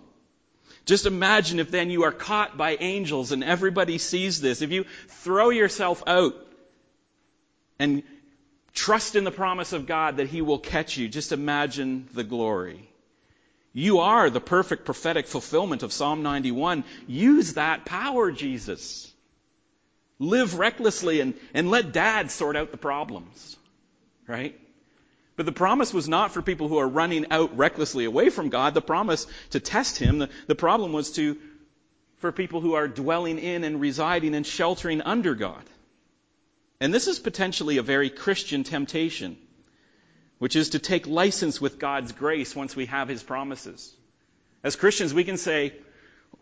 Just 0.86 1.06
imagine 1.06 1.60
if 1.60 1.70
then 1.70 1.92
you 1.92 2.06
are 2.06 2.12
caught 2.12 2.58
by 2.58 2.76
angels 2.80 3.32
and 3.32 3.44
everybody 3.44 4.00
sees 4.00 4.42
this. 4.42 4.64
If 4.64 4.72
you 4.72 4.86
throw 5.10 5.52
yourself 5.52 6.02
out 6.08 6.36
and 7.78 8.02
Trust 8.74 9.16
in 9.16 9.24
the 9.24 9.32
promise 9.32 9.74
of 9.74 9.86
God 9.86 10.18
that 10.18 10.28
He 10.28 10.42
will 10.42 10.60
catch 10.60 10.98
you. 10.98 11.10
Just 11.10 11.32
imagine 11.32 12.08
the 12.14 12.24
glory. 12.24 12.88
You 13.74 14.00
are 14.00 14.30
the 14.30 14.42
perfect 14.42 14.86
prophetic 14.86 15.28
fulfillment 15.28 15.84
of 15.84 15.94
Psalm 15.94 16.24
91. 16.24 16.84
Use 17.08 17.54
that 17.54 17.86
power, 17.86 18.32
Jesus. 18.32 19.12
Live 20.20 20.60
recklessly 20.60 21.20
and, 21.20 21.34
and 21.54 21.70
let 21.70 21.94
dad 21.94 22.32
sort 22.32 22.56
out 22.56 22.72
the 22.72 22.78
problems. 22.78 23.58
Right? 24.28 24.60
But 25.36 25.46
the 25.46 25.52
promise 25.52 25.94
was 25.94 26.08
not 26.08 26.32
for 26.32 26.42
people 26.42 26.68
who 26.68 26.78
are 26.78 26.88
running 26.88 27.32
out 27.32 27.58
recklessly 27.58 28.06
away 28.06 28.30
from 28.30 28.50
God. 28.50 28.74
The 28.74 28.82
promise 28.82 29.26
to 29.52 29.60
test 29.60 29.98
Him, 29.98 30.20
the, 30.20 30.30
the 30.48 30.56
problem 30.56 30.94
was 30.94 31.12
to, 31.14 31.38
for 32.18 32.32
people 32.32 32.62
who 32.62 32.76
are 32.76 32.88
dwelling 32.88 33.40
in 33.40 33.64
and 33.64 33.82
residing 33.82 34.36
and 34.36 34.46
sheltering 34.46 35.02
under 35.02 35.34
God. 35.34 35.64
And 36.82 36.92
this 36.92 37.08
is 37.08 37.20
potentially 37.20 37.78
a 37.78 37.84
very 37.84 38.10
Christian 38.10 38.64
temptation, 38.64 39.38
which 40.40 40.56
is 40.56 40.72
to 40.72 40.80
take 40.80 41.06
license 41.06 41.62
with 41.62 41.78
God's 41.78 42.12
grace 42.12 42.56
once 42.56 42.76
we 42.76 42.88
have 42.88 43.08
His 43.08 43.22
promises. 43.22 43.96
As 44.64 44.76
Christians, 44.76 45.14
we 45.14 45.24
can 45.24 45.38
say, 45.38 45.74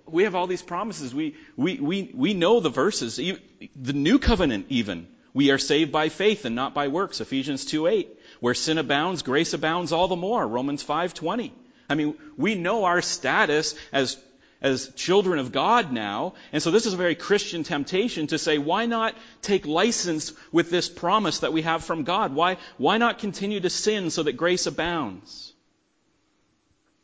we 0.07 0.23
have 0.23 0.35
all 0.35 0.47
these 0.47 0.61
promises. 0.61 1.13
We, 1.13 1.35
we, 1.57 1.75
we, 1.79 2.11
we 2.15 2.33
know 2.33 2.61
the 2.61 2.69
verses. 2.69 3.17
The 3.17 3.93
new 3.93 4.17
covenant 4.17 4.67
even. 4.69 5.07
We 5.33 5.51
are 5.51 5.57
saved 5.57 5.91
by 5.91 6.07
faith 6.07 6.45
and 6.45 6.55
not 6.55 6.73
by 6.73 6.87
works. 6.87 7.19
Ephesians 7.19 7.65
2 7.65 7.87
8. 7.87 8.09
Where 8.39 8.53
sin 8.53 8.77
abounds, 8.77 9.23
grace 9.23 9.53
abounds 9.53 9.91
all 9.91 10.07
the 10.07 10.15
more. 10.15 10.47
Romans 10.47 10.81
5 10.83 11.13
20. 11.13 11.53
I 11.89 11.95
mean, 11.95 12.15
we 12.37 12.55
know 12.55 12.85
our 12.85 13.01
status 13.01 13.75
as 13.91 14.17
as 14.61 14.91
children 14.95 15.39
of 15.39 15.51
God 15.51 15.91
now. 15.91 16.33
And 16.51 16.61
so 16.61 16.71
this 16.71 16.85
is 16.85 16.93
a 16.93 16.97
very 16.97 17.15
Christian 17.15 17.63
temptation 17.63 18.27
to 18.27 18.37
say, 18.37 18.57
why 18.57 18.85
not 18.85 19.15
take 19.41 19.65
license 19.65 20.33
with 20.51 20.69
this 20.69 20.89
promise 20.89 21.39
that 21.39 21.53
we 21.53 21.61
have 21.61 21.83
from 21.83 22.03
God? 22.03 22.33
Why, 22.33 22.57
why 22.77 22.97
not 22.97 23.19
continue 23.19 23.59
to 23.61 23.69
sin 23.69 24.09
so 24.09 24.23
that 24.23 24.33
grace 24.33 24.65
abounds? 24.65 25.53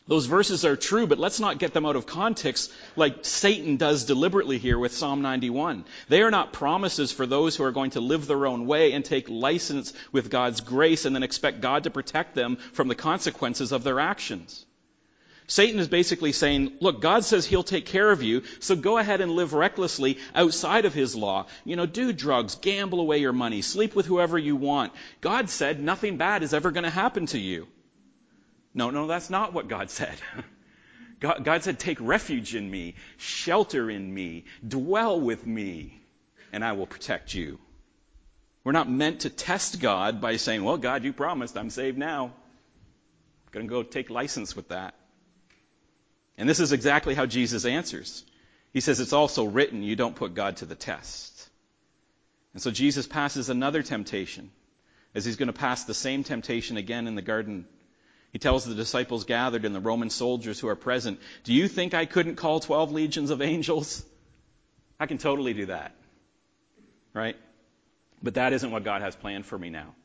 Those 0.07 0.27
verses 0.27 0.65
are 0.65 0.75
true, 0.75 1.07
but 1.07 1.17
let's 1.17 1.39
not 1.39 1.57
get 1.57 1.73
them 1.73 1.85
out 1.85 1.95
of 1.95 2.05
context 2.05 2.71
like 2.95 3.25
Satan 3.25 3.77
does 3.77 4.05
deliberately 4.05 4.59
here 4.59 4.77
with 4.77 4.93
Psalm 4.93 5.23
91. 5.23 5.83
They 6.09 6.21
are 6.21 6.29
not 6.29 6.53
promises 6.53 7.11
for 7.11 7.25
those 7.25 7.55
who 7.55 7.63
are 7.63 7.71
going 7.71 7.91
to 7.91 8.01
live 8.01 8.27
their 8.27 8.45
own 8.45 8.67
way 8.67 8.91
and 8.91 9.03
take 9.03 9.29
license 9.29 9.93
with 10.11 10.29
God's 10.29 10.61
grace 10.61 11.05
and 11.05 11.15
then 11.15 11.23
expect 11.23 11.61
God 11.61 11.85
to 11.85 11.89
protect 11.89 12.35
them 12.35 12.57
from 12.73 12.87
the 12.87 12.93
consequences 12.93 13.71
of 13.71 13.83
their 13.83 13.99
actions. 13.99 14.64
Satan 15.47 15.79
is 15.79 15.87
basically 15.87 16.31
saying, 16.31 16.77
look, 16.81 17.01
God 17.01 17.23
says 17.23 17.45
he'll 17.45 17.63
take 17.63 17.85
care 17.85 18.09
of 18.09 18.23
you, 18.23 18.43
so 18.59 18.75
go 18.75 18.97
ahead 18.97 19.21
and 19.21 19.31
live 19.31 19.53
recklessly 19.53 20.17
outside 20.33 20.85
of 20.85 20.93
his 20.93 21.15
law. 21.15 21.45
You 21.63 21.75
know, 21.75 21.85
do 21.85 22.13
drugs, 22.13 22.55
gamble 22.55 22.99
away 22.99 23.19
your 23.19 23.33
money, 23.33 23.61
sleep 23.61 23.95
with 23.95 24.07
whoever 24.07 24.39
you 24.39 24.55
want. 24.55 24.91
God 25.21 25.49
said 25.49 25.79
nothing 25.79 26.17
bad 26.17 26.41
is 26.41 26.53
ever 26.53 26.71
going 26.71 26.83
to 26.83 26.89
happen 26.89 27.27
to 27.27 27.39
you. 27.39 27.67
No, 28.73 28.89
no, 28.89 29.05
that's 29.05 29.29
not 29.29 29.53
what 29.53 29.67
God 29.67 29.91
said. 29.91 30.15
God, 31.19 31.43
God 31.43 31.63
said, 31.63 31.79
take 31.79 31.99
refuge 32.01 32.55
in 32.55 32.69
me, 32.69 32.95
shelter 33.17 33.89
in 33.89 34.13
me, 34.13 34.45
dwell 34.67 35.21
with 35.21 35.45
me, 35.45 36.01
and 36.51 36.65
I 36.65 36.73
will 36.73 36.87
protect 36.87 37.33
you. 37.33 37.59
We're 38.63 38.73
not 38.73 38.89
meant 38.89 39.21
to 39.21 39.29
test 39.29 39.79
God 39.79 40.19
by 40.19 40.37
saying, 40.37 40.63
well, 40.63 40.77
God, 40.77 41.03
you 41.03 41.13
promised 41.13 41.55
I'm 41.55 41.69
saved 41.69 41.97
now. 41.99 42.25
I'm 42.25 43.51
going 43.51 43.67
to 43.67 43.69
go 43.69 43.83
take 43.83 44.09
license 44.09 44.55
with 44.55 44.69
that. 44.69 44.95
And 46.37 46.49
this 46.49 46.59
is 46.59 46.71
exactly 46.71 47.15
how 47.15 47.25
Jesus 47.25 47.65
answers. 47.65 48.23
He 48.73 48.81
says, 48.81 48.99
It's 48.99 49.13
also 49.13 49.45
written, 49.45 49.83
you 49.83 49.95
don't 49.95 50.15
put 50.15 50.33
God 50.33 50.57
to 50.57 50.65
the 50.65 50.75
test. 50.75 51.49
And 52.53 52.61
so 52.61 52.71
Jesus 52.71 53.07
passes 53.07 53.49
another 53.49 53.83
temptation, 53.83 54.51
as 55.13 55.25
he's 55.25 55.35
going 55.35 55.47
to 55.47 55.53
pass 55.53 55.83
the 55.83 55.93
same 55.93 56.23
temptation 56.23 56.77
again 56.77 57.07
in 57.07 57.15
the 57.15 57.21
garden. 57.21 57.65
He 58.31 58.39
tells 58.39 58.65
the 58.65 58.75
disciples 58.75 59.23
gathered 59.23 59.63
and 59.63 59.73
the 59.73 59.79
Roman 59.79 60.09
soldiers 60.09 60.59
who 60.59 60.67
are 60.67 60.75
present, 60.75 61.19
Do 61.45 61.53
you 61.53 61.69
think 61.69 61.93
I 61.93 62.05
couldn't 62.05 62.35
call 62.35 62.59
12 62.59 62.91
legions 62.91 63.29
of 63.29 63.41
angels? 63.41 64.03
I 64.99 65.05
can 65.05 65.17
totally 65.17 65.53
do 65.53 65.67
that. 65.67 65.95
Right? 67.13 67.37
But 68.21 68.33
that 68.33 68.51
isn't 68.51 68.71
what 68.71 68.83
God 68.83 69.01
has 69.01 69.15
planned 69.15 69.45
for 69.45 69.57
me 69.57 69.69
now. 69.69 69.95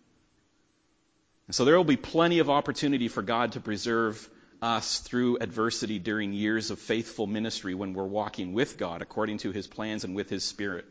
And 1.48 1.54
so 1.54 1.64
there 1.64 1.76
will 1.76 1.82
be 1.82 1.96
plenty 1.96 2.38
of 2.38 2.50
opportunity 2.50 3.08
for 3.08 3.22
God 3.22 3.52
to 3.52 3.60
preserve 3.60 4.28
us 4.62 5.00
through 5.00 5.38
adversity 5.40 5.98
during 5.98 6.32
years 6.32 6.70
of 6.70 6.78
faithful 6.78 7.26
ministry 7.26 7.74
when 7.74 7.94
we're 7.94 8.04
walking 8.04 8.52
with 8.52 8.78
God 8.78 9.02
according 9.02 9.38
to 9.38 9.52
His 9.52 9.66
plans 9.66 10.04
and 10.04 10.14
with 10.14 10.30
His 10.30 10.44
Spirit. 10.44 10.86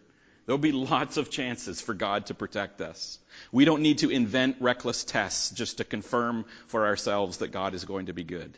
There'll 0.45 0.57
be 0.57 0.71
lots 0.71 1.17
of 1.17 1.29
chances 1.29 1.79
for 1.79 1.93
God 1.93 2.25
to 2.27 2.33
protect 2.33 2.81
us. 2.81 3.19
We 3.51 3.65
don't 3.65 3.83
need 3.83 3.99
to 3.99 4.09
invent 4.09 4.57
reckless 4.59 5.03
tests 5.03 5.51
just 5.51 5.77
to 5.77 5.83
confirm 5.83 6.45
for 6.67 6.87
ourselves 6.87 7.37
that 7.37 7.51
God 7.51 7.75
is 7.75 7.85
going 7.85 8.07
to 8.07 8.13
be 8.13 8.23
good. 8.23 8.57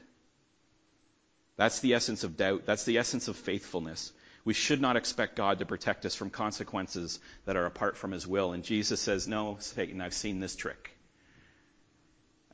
That's 1.57 1.81
the 1.81 1.95
essence 1.95 2.23
of 2.23 2.37
doubt. 2.37 2.65
That's 2.65 2.85
the 2.85 2.97
essence 2.97 3.27
of 3.27 3.35
faithfulness. 3.35 4.13
We 4.45 4.53
should 4.53 4.81
not 4.81 4.95
expect 4.95 5.35
God 5.35 5.59
to 5.59 5.65
protect 5.65 6.05
us 6.05 6.15
from 6.15 6.29
consequences 6.29 7.19
that 7.45 7.57
are 7.57 7.65
apart 7.65 7.97
from 7.97 8.11
His 8.11 8.25
will. 8.25 8.53
And 8.53 8.63
Jesus 8.63 9.01
says, 9.01 9.27
No, 9.27 9.57
Satan, 9.59 10.01
I've 10.01 10.13
seen 10.13 10.39
this 10.39 10.55
trick. 10.55 10.97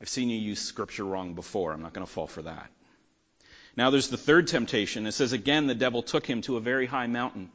I've 0.00 0.08
seen 0.08 0.30
you 0.30 0.38
use 0.38 0.60
scripture 0.60 1.04
wrong 1.04 1.34
before. 1.34 1.72
I'm 1.72 1.82
not 1.82 1.92
going 1.92 2.06
to 2.06 2.12
fall 2.12 2.26
for 2.26 2.42
that. 2.42 2.70
Now 3.76 3.90
there's 3.90 4.08
the 4.08 4.16
third 4.16 4.48
temptation. 4.48 5.06
It 5.06 5.12
says, 5.12 5.32
Again, 5.32 5.66
the 5.66 5.74
devil 5.74 6.02
took 6.02 6.26
him 6.26 6.42
to 6.42 6.56
a 6.56 6.60
very 6.60 6.86
high 6.86 7.06
mountain 7.06 7.50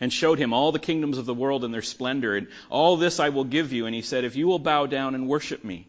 and 0.00 0.12
showed 0.12 0.38
him 0.38 0.52
all 0.52 0.72
the 0.72 0.78
kingdoms 0.78 1.18
of 1.18 1.26
the 1.26 1.34
world 1.34 1.64
and 1.64 1.72
their 1.72 1.82
splendor. 1.82 2.36
And 2.36 2.48
all 2.70 2.96
this 2.96 3.20
I 3.20 3.28
will 3.28 3.44
give 3.44 3.72
you. 3.72 3.86
And 3.86 3.94
he 3.94 4.02
said, 4.02 4.24
If 4.24 4.36
you 4.36 4.46
will 4.46 4.58
bow 4.58 4.86
down 4.86 5.14
and 5.14 5.28
worship 5.28 5.64
me. 5.64 5.88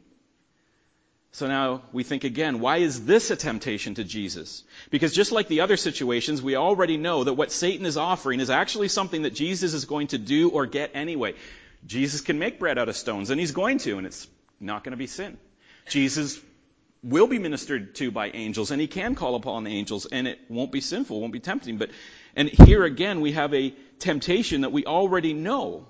So 1.36 1.48
now 1.48 1.82
we 1.92 2.04
think 2.04 2.24
again, 2.24 2.62
why 2.62 2.78
is 2.78 3.06
this 3.06 3.30
a 3.30 3.36
temptation 3.36 3.96
to 3.96 4.06
Jesus? 4.06 4.64
Because 4.90 5.14
just 5.14 5.34
like 5.34 5.50
the 5.50 5.60
other 5.60 5.76
situations, 5.76 6.42
we 6.42 6.56
already 6.56 6.96
know 6.96 7.26
that 7.26 7.34
what 7.34 7.52
Satan 7.52 7.86
is 7.86 7.98
offering 7.98 8.40
is 8.40 8.50
actually 8.50 8.88
something 8.88 9.24
that 9.24 9.36
Jesus 9.36 9.74
is 9.74 9.84
going 9.84 10.08
to 10.08 10.18
do 10.18 10.50
or 10.50 10.66
get 10.66 10.92
anyway. 10.94 11.34
Jesus 11.86 12.22
can 12.22 12.40
make 12.40 12.58
bread 12.58 12.78
out 12.78 12.88
of 12.88 12.96
stones, 12.96 13.32
and 13.32 13.40
he's 13.40 13.52
going 13.52 13.80
to, 13.80 13.98
and 13.98 14.08
it's 14.08 14.26
not 14.60 14.84
going 14.84 14.92
to 14.92 14.98
be 14.98 15.08
sin. 15.08 15.38
Jesus 15.90 16.40
will 17.04 17.28
be 17.28 17.38
ministered 17.38 17.96
to 17.96 18.12
by 18.12 18.32
angels, 18.32 18.72
and 18.72 18.82
he 18.82 18.88
can 18.88 19.16
call 19.16 19.36
upon 19.36 19.64
the 19.64 19.72
angels, 19.72 20.08
and 20.08 20.28
it 20.28 20.40
won't 20.50 20.72
be 20.72 20.82
sinful, 20.82 21.22
won't 21.22 21.34
be 21.34 21.40
tempting. 21.40 21.78
But 21.78 21.92
and 22.36 22.50
here 22.50 22.84
again 22.84 23.22
we 23.22 23.34
have 23.34 23.54
a 23.54 23.74
temptation 24.00 24.62
that 24.62 24.72
we 24.72 24.86
already 24.86 25.34
know 25.34 25.88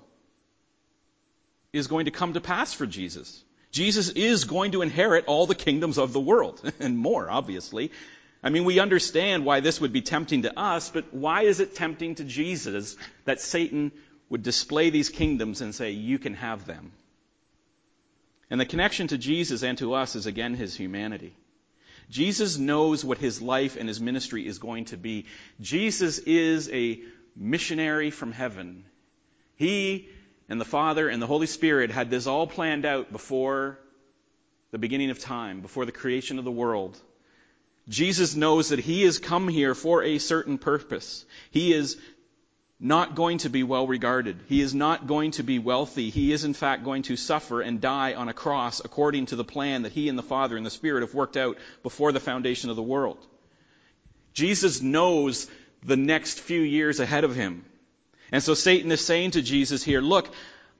is 1.72 1.86
going 1.86 2.04
to 2.04 2.10
come 2.10 2.34
to 2.34 2.40
pass 2.40 2.72
for 2.72 2.86
Jesus. 2.86 3.42
Jesus 3.70 4.10
is 4.10 4.44
going 4.44 4.72
to 4.72 4.82
inherit 4.82 5.26
all 5.26 5.46
the 5.46 5.54
kingdoms 5.54 5.98
of 5.98 6.12
the 6.12 6.20
world, 6.20 6.60
and 6.80 6.96
more, 6.96 7.30
obviously. 7.30 7.90
I 8.42 8.50
mean, 8.50 8.64
we 8.64 8.78
understand 8.78 9.44
why 9.44 9.60
this 9.60 9.80
would 9.80 9.92
be 9.92 10.02
tempting 10.02 10.42
to 10.42 10.58
us, 10.58 10.90
but 10.90 11.12
why 11.12 11.42
is 11.42 11.60
it 11.60 11.74
tempting 11.74 12.16
to 12.16 12.24
Jesus 12.24 12.96
that 13.24 13.40
Satan 13.40 13.92
would 14.28 14.42
display 14.42 14.90
these 14.90 15.08
kingdoms 15.08 15.60
and 15.62 15.74
say, 15.74 15.90
You 15.90 16.18
can 16.18 16.34
have 16.34 16.66
them? 16.66 16.92
And 18.50 18.60
the 18.60 18.66
connection 18.66 19.08
to 19.08 19.18
Jesus 19.18 19.62
and 19.62 19.76
to 19.78 19.94
us 19.94 20.14
is 20.14 20.26
again 20.26 20.54
his 20.54 20.74
humanity. 20.74 21.34
Jesus 22.10 22.58
knows 22.58 23.04
what 23.04 23.18
his 23.18 23.42
life 23.42 23.76
and 23.76 23.88
his 23.88 24.00
ministry 24.00 24.46
is 24.46 24.58
going 24.58 24.84
to 24.86 24.96
be. 24.96 25.26
Jesus 25.60 26.18
is 26.18 26.68
a 26.70 27.00
missionary 27.34 28.10
from 28.10 28.32
heaven. 28.32 28.84
He 29.56 30.08
and 30.48 30.60
the 30.60 30.64
Father 30.64 31.08
and 31.08 31.20
the 31.20 31.26
Holy 31.26 31.48
Spirit 31.48 31.90
had 31.90 32.10
this 32.10 32.26
all 32.26 32.46
planned 32.46 32.84
out 32.84 33.10
before 33.10 33.78
the 34.70 34.78
beginning 34.78 35.10
of 35.10 35.18
time, 35.18 35.60
before 35.60 35.84
the 35.84 35.92
creation 35.92 36.38
of 36.38 36.44
the 36.44 36.50
world. 36.52 36.96
Jesus 37.88 38.34
knows 38.34 38.70
that 38.70 38.80
he 38.80 39.02
has 39.02 39.18
come 39.18 39.48
here 39.48 39.74
for 39.74 40.02
a 40.02 40.18
certain 40.18 40.58
purpose. 40.58 41.24
He 41.50 41.72
is 41.72 41.96
not 42.78 43.14
going 43.14 43.38
to 43.38 43.48
be 43.48 43.62
well 43.62 43.86
regarded. 43.86 44.38
He 44.48 44.60
is 44.60 44.74
not 44.74 45.06
going 45.06 45.30
to 45.32 45.42
be 45.42 45.58
wealthy. 45.58 46.10
He 46.10 46.32
is 46.32 46.44
in 46.44 46.52
fact 46.52 46.84
going 46.84 47.02
to 47.04 47.16
suffer 47.16 47.62
and 47.62 47.80
die 47.80 48.14
on 48.14 48.28
a 48.28 48.34
cross 48.34 48.80
according 48.84 49.26
to 49.26 49.36
the 49.36 49.44
plan 49.44 49.82
that 49.82 49.92
he 49.92 50.08
and 50.08 50.18
the 50.18 50.22
Father 50.22 50.56
and 50.56 50.66
the 50.66 50.70
Spirit 50.70 51.00
have 51.00 51.14
worked 51.14 51.36
out 51.36 51.56
before 51.82 52.12
the 52.12 52.20
foundation 52.20 52.68
of 52.68 52.76
the 52.76 52.82
world. 52.82 53.18
Jesus 54.34 54.82
knows 54.82 55.48
the 55.82 55.96
next 55.96 56.40
few 56.40 56.60
years 56.60 57.00
ahead 57.00 57.24
of 57.24 57.34
him. 57.34 57.64
And 58.30 58.42
so 58.42 58.52
Satan 58.54 58.92
is 58.92 59.04
saying 59.04 59.32
to 59.32 59.42
Jesus 59.42 59.82
here, 59.82 60.00
look, 60.00 60.28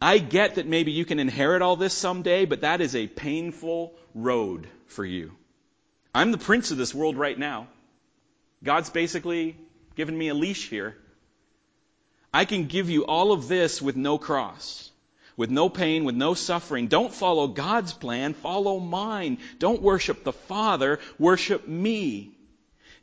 I 0.01 0.19
get 0.19 0.57
that 0.57 0.67
maybe 0.67 0.93
you 0.93 1.07
can 1.07 1.19
inherit 1.19 1.63
all 1.63 1.77
this 1.77 1.95
someday, 1.95 2.45
but 2.45 2.61
that 2.61 2.83
is 2.83 2.95
a 2.95 3.07
painful 3.07 3.95
road 4.15 4.69
for 4.87 5.05
you. 5.05 5.33
I'm 6.15 6.33
the 6.33 6.39
prince 6.39 6.71
of 6.71 6.77
this 6.77 6.95
world 6.95 7.17
right 7.17 7.39
now. 7.39 7.69
God's 8.63 8.91
basically 8.91 9.57
given 9.95 10.17
me 10.17 10.29
a 10.29 10.35
leash 10.35 10.69
here. 10.69 10.97
I 12.33 12.45
can 12.45 12.67
give 12.67 12.91
you 12.91 13.07
all 13.07 13.33
of 13.33 13.49
this 13.49 13.81
with 13.81 13.97
no 13.97 14.19
cross, 14.19 14.91
with 15.37 15.51
no 15.51 15.69
pain, 15.69 16.05
with 16.05 16.15
no 16.15 16.35
suffering. 16.35 16.89
Don't 16.89 17.13
follow 17.13 17.49
God's 17.49 17.93
plan, 17.93 18.35
follow 18.35 18.79
mine. 18.79 19.39
Don't 19.59 19.83
worship 19.83 20.25
the 20.25 20.33
Father, 20.33 21.01
worship 21.19 21.67
me. 21.67 22.33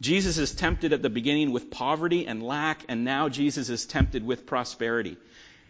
Jesus 0.02 0.38
is 0.38 0.54
tempted 0.54 0.92
at 0.94 1.02
the 1.02 1.10
beginning 1.10 1.52
with 1.52 1.72
poverty 1.72 2.28
and 2.28 2.44
lack, 2.44 2.84
and 2.90 3.06
now 3.06 3.30
Jesus 3.30 3.70
is 3.70 3.86
tempted 3.86 4.26
with 4.26 4.46
prosperity. 4.46 5.18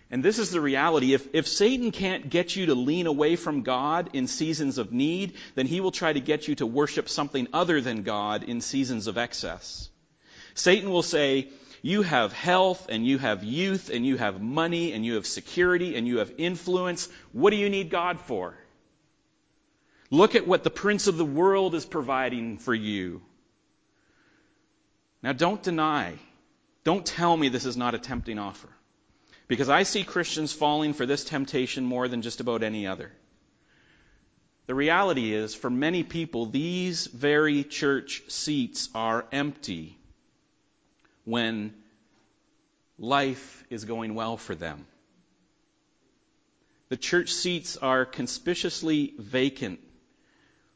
And 0.10 0.24
this 0.24 0.38
is 0.38 0.52
the 0.52 0.62
reality. 0.62 1.14
If, 1.14 1.28
if 1.34 1.48
Satan 1.48 1.92
can't 1.92 2.30
get 2.30 2.56
you 2.56 2.68
to 2.68 2.76
lean 2.76 3.08
away 3.08 3.36
from 3.36 3.64
God 3.64 4.12
in 4.14 4.28
seasons 4.28 4.78
of 4.78 4.92
need, 4.92 5.34
then 5.56 5.66
he 5.66 5.82
will 5.82 5.92
try 5.92 6.14
to 6.14 6.20
get 6.20 6.48
you 6.48 6.56
to 6.56 6.68
worship 6.68 7.10
something 7.10 7.48
other 7.52 7.82
than 7.82 8.04
God 8.04 8.44
in 8.44 8.62
seasons 8.62 9.08
of 9.08 9.18
excess. 9.18 9.90
Satan 10.54 10.92
will 10.92 11.02
say, 11.02 11.50
you 11.86 12.02
have 12.02 12.32
health 12.32 12.88
and 12.88 13.06
you 13.06 13.18
have 13.18 13.44
youth 13.44 13.90
and 13.90 14.06
you 14.06 14.16
have 14.16 14.42
money 14.42 14.94
and 14.94 15.06
you 15.06 15.16
have 15.16 15.28
security 15.28 15.96
and 15.98 16.08
you 16.08 16.20
have 16.20 16.32
influence. 16.38 17.10
What 17.34 17.50
do 17.50 17.58
you 17.58 17.70
need 17.70 17.90
God 17.90 18.22
for? 18.22 18.58
Look 20.10 20.36
at 20.36 20.48
what 20.48 20.64
the 20.64 20.70
prince 20.70 21.08
of 21.08 21.18
the 21.18 21.26
world 21.26 21.76
is 21.76 21.86
providing 21.86 22.58
for 22.58 22.74
you. 22.74 23.22
Now 25.22 25.34
don't 25.34 25.62
deny. 25.62 26.14
Don't 26.86 27.06
tell 27.06 27.36
me 27.36 27.50
this 27.50 27.66
is 27.66 27.76
not 27.76 27.96
a 27.96 28.00
tempting 28.00 28.40
offer. 28.40 28.70
Because 29.50 29.68
I 29.68 29.84
see 29.84 30.06
Christians 30.06 30.54
falling 30.54 30.94
for 30.94 31.06
this 31.06 31.26
temptation 31.26 31.84
more 31.84 32.08
than 32.08 32.22
just 32.22 32.40
about 32.40 32.64
any 32.64 32.88
other. 32.88 33.12
The 34.68 34.76
reality 34.76 35.34
is, 35.34 35.54
for 35.54 35.70
many 35.70 36.04
people, 36.04 36.46
these 36.46 37.08
very 37.08 37.66
church 37.66 38.24
seats 38.30 38.88
are 38.96 39.26
empty 39.34 39.98
when 41.26 41.74
life 42.98 43.64
is 43.70 43.86
going 43.86 44.16
well 44.16 44.38
for 44.38 44.56
them. 44.56 44.86
The 46.90 46.98
church 46.98 47.34
seats 47.34 47.78
are 47.78 48.06
conspicuously 48.06 49.14
vacant 49.18 49.80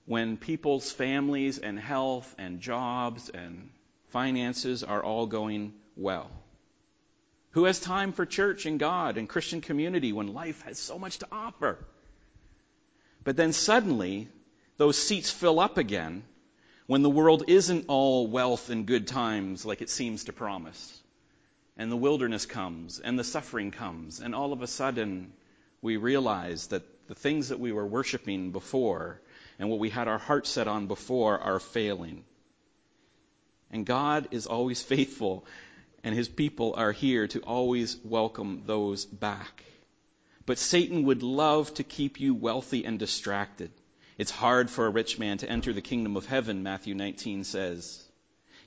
when 0.05 0.37
people's 0.37 0.91
families 0.91 1.59
and 1.59 1.77
health 1.77 2.33
and 2.37 2.59
jobs 2.59 3.29
and 3.29 3.69
finances 4.09 4.83
are 4.83 5.03
all 5.03 5.27
going 5.27 5.73
well. 5.95 6.31
Who 7.51 7.65
has 7.65 7.79
time 7.79 8.13
for 8.13 8.25
church 8.25 8.65
and 8.65 8.79
God 8.79 9.17
and 9.17 9.27
Christian 9.27 9.61
community 9.61 10.13
when 10.13 10.33
life 10.33 10.61
has 10.63 10.79
so 10.79 10.97
much 10.97 11.19
to 11.19 11.27
offer? 11.31 11.77
But 13.23 13.35
then 13.35 13.51
suddenly, 13.51 14.29
those 14.77 14.97
seats 14.97 15.29
fill 15.29 15.59
up 15.59 15.77
again 15.77 16.23
when 16.87 17.01
the 17.01 17.09
world 17.09 17.43
isn't 17.47 17.85
all 17.89 18.27
wealth 18.27 18.69
and 18.69 18.85
good 18.85 19.07
times 19.07 19.65
like 19.65 19.81
it 19.81 19.89
seems 19.89 20.23
to 20.23 20.33
promise. 20.33 21.01
And 21.75 21.91
the 21.91 21.97
wilderness 21.97 22.45
comes, 22.45 22.99
and 22.99 23.19
the 23.19 23.23
suffering 23.23 23.71
comes, 23.71 24.19
and 24.21 24.33
all 24.33 24.53
of 24.53 24.61
a 24.61 24.67
sudden 24.67 25.33
we 25.81 25.97
realize 25.97 26.67
that 26.67 26.83
the 27.07 27.15
things 27.15 27.49
that 27.49 27.59
we 27.59 27.71
were 27.71 27.85
worshiping 27.85 28.51
before 28.51 29.21
and 29.59 29.69
what 29.69 29.79
we 29.79 29.89
had 29.89 30.07
our 30.07 30.17
heart 30.17 30.47
set 30.47 30.67
on 30.67 30.87
before 30.87 31.37
are 31.39 31.59
failing. 31.59 32.23
And 33.69 33.85
God 33.85 34.29
is 34.31 34.47
always 34.47 34.81
faithful, 34.81 35.45
and 36.03 36.15
his 36.15 36.29
people 36.29 36.73
are 36.77 36.93
here 36.93 37.27
to 37.27 37.41
always 37.41 37.97
welcome 38.03 38.63
those 38.65 39.05
back. 39.05 39.63
But 40.45 40.57
Satan 40.57 41.03
would 41.03 41.21
love 41.21 41.73
to 41.75 41.83
keep 41.83 42.21
you 42.21 42.33
wealthy 42.33 42.85
and 42.85 42.97
distracted. 42.97 43.71
It's 44.17 44.31
hard 44.31 44.71
for 44.71 44.87
a 44.87 44.89
rich 44.89 45.19
man 45.19 45.37
to 45.39 45.49
enter 45.49 45.73
the 45.73 45.81
kingdom 45.81 46.17
of 46.17 46.25
heaven, 46.25 46.63
Matthew 46.63 46.95
19 46.95 47.43
says. 47.43 48.03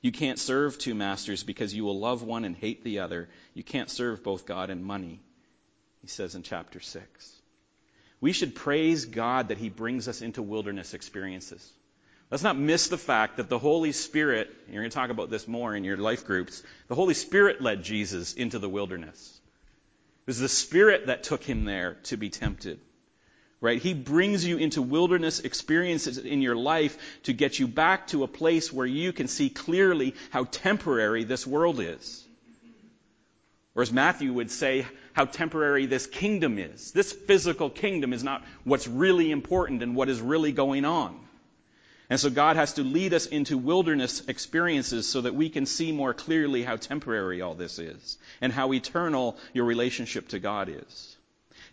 You 0.01 0.13
can't 0.13 0.39
serve 0.39 0.79
two 0.79 0.95
masters 0.95 1.43
because 1.43 1.75
you 1.75 1.85
will 1.85 1.99
love 1.99 2.23
one 2.23 2.45
and 2.45 2.57
hate 2.57 2.85
the 2.85 3.01
other. 3.01 3.29
You 3.53 3.65
can't 3.65 3.91
serve 3.91 4.23
both 4.23 4.47
God 4.47 4.71
and 4.71 4.85
money, 4.85 5.21
he 6.03 6.07
says 6.07 6.37
in 6.37 6.43
chapter 6.43 6.81
6. 6.81 7.43
We 8.21 8.33
should 8.33 8.55
praise 8.55 9.07
God 9.07 9.49
that 9.49 9.59
he 9.59 9.71
brings 9.71 10.07
us 10.07 10.23
into 10.23 10.41
wilderness 10.41 10.95
experiences. 10.95 11.69
Let's 12.31 12.45
not 12.45 12.57
miss 12.57 12.87
the 12.87 12.99
fact 12.99 13.39
that 13.39 13.49
the 13.49 13.59
Holy 13.59 13.91
Spirit, 13.91 14.49
and 14.67 14.75
you're 14.75 14.85
going 14.85 14.91
to 14.91 14.95
talk 14.95 15.11
about 15.11 15.31
this 15.31 15.49
more 15.49 15.75
in 15.75 15.83
your 15.83 15.97
life 15.97 16.25
groups, 16.27 16.63
the 16.87 16.95
Holy 16.95 17.15
Spirit 17.15 17.61
led 17.61 17.83
Jesus 17.83 18.35
into 18.35 18.61
the 18.61 18.69
wilderness. 18.69 19.41
It 20.21 20.27
was 20.29 20.39
the 20.39 20.49
Spirit 20.49 21.09
that 21.09 21.25
took 21.25 21.43
him 21.43 21.65
there 21.65 21.95
to 22.05 22.17
be 22.17 22.31
tempted 22.31 22.79
right? 23.61 23.81
He 23.81 23.95
brings 23.95 24.45
you 24.45 24.57
into 24.57 24.81
wilderness 24.81 25.41
experiences 25.41 26.19
in 26.19 26.41
your 26.43 26.57
life 26.57 26.97
to 27.25 27.33
get 27.33 27.59
you 27.59 27.69
back 27.69 28.07
to 28.09 28.25
a 28.25 28.29
place 28.29 28.73
where 28.73 28.87
you 28.87 29.13
can 29.13 29.29
see 29.29 29.51
clearly 29.51 30.15
how 30.31 30.45
temporary 30.45 31.25
this 31.25 31.47
world 31.47 31.81
is. 31.81 32.27
Or 33.75 33.83
as 33.83 33.93
Matthew 33.93 34.33
would 34.33 34.51
say, 34.51 34.87
how 35.13 35.27
temporary 35.27 35.87
this 35.87 36.07
kingdom 36.07 36.59
is. 36.59 36.93
This 36.93 37.13
physical 37.13 37.71
kingdom 37.71 38.13
is 38.13 38.25
not 38.25 38.45
what's 38.65 38.89
really 38.89 39.31
important 39.31 39.83
and 39.83 39.95
what 39.95 40.09
is 40.09 40.21
really 40.21 40.53
going 40.53 40.85
on. 40.85 41.19
And 42.09 42.19
so 42.19 42.29
God 42.29 42.57
has 42.57 42.73
to 42.75 42.83
lead 42.83 43.15
us 43.15 43.27
into 43.27 43.57
wilderness 43.57 44.23
experiences 44.27 45.09
so 45.09 45.21
that 45.21 45.35
we 45.35 45.49
can 45.49 45.65
see 45.65 45.93
more 45.93 46.13
clearly 46.13 46.65
how 46.65 46.77
temporary 46.77 47.41
all 47.41 47.55
this 47.55 47.79
is 47.79 48.19
and 48.41 48.53
how 48.53 48.73
eternal 48.73 49.37
your 49.53 49.65
relationship 49.65 50.29
to 50.29 50.41
God 50.41 50.69
is. 50.69 51.17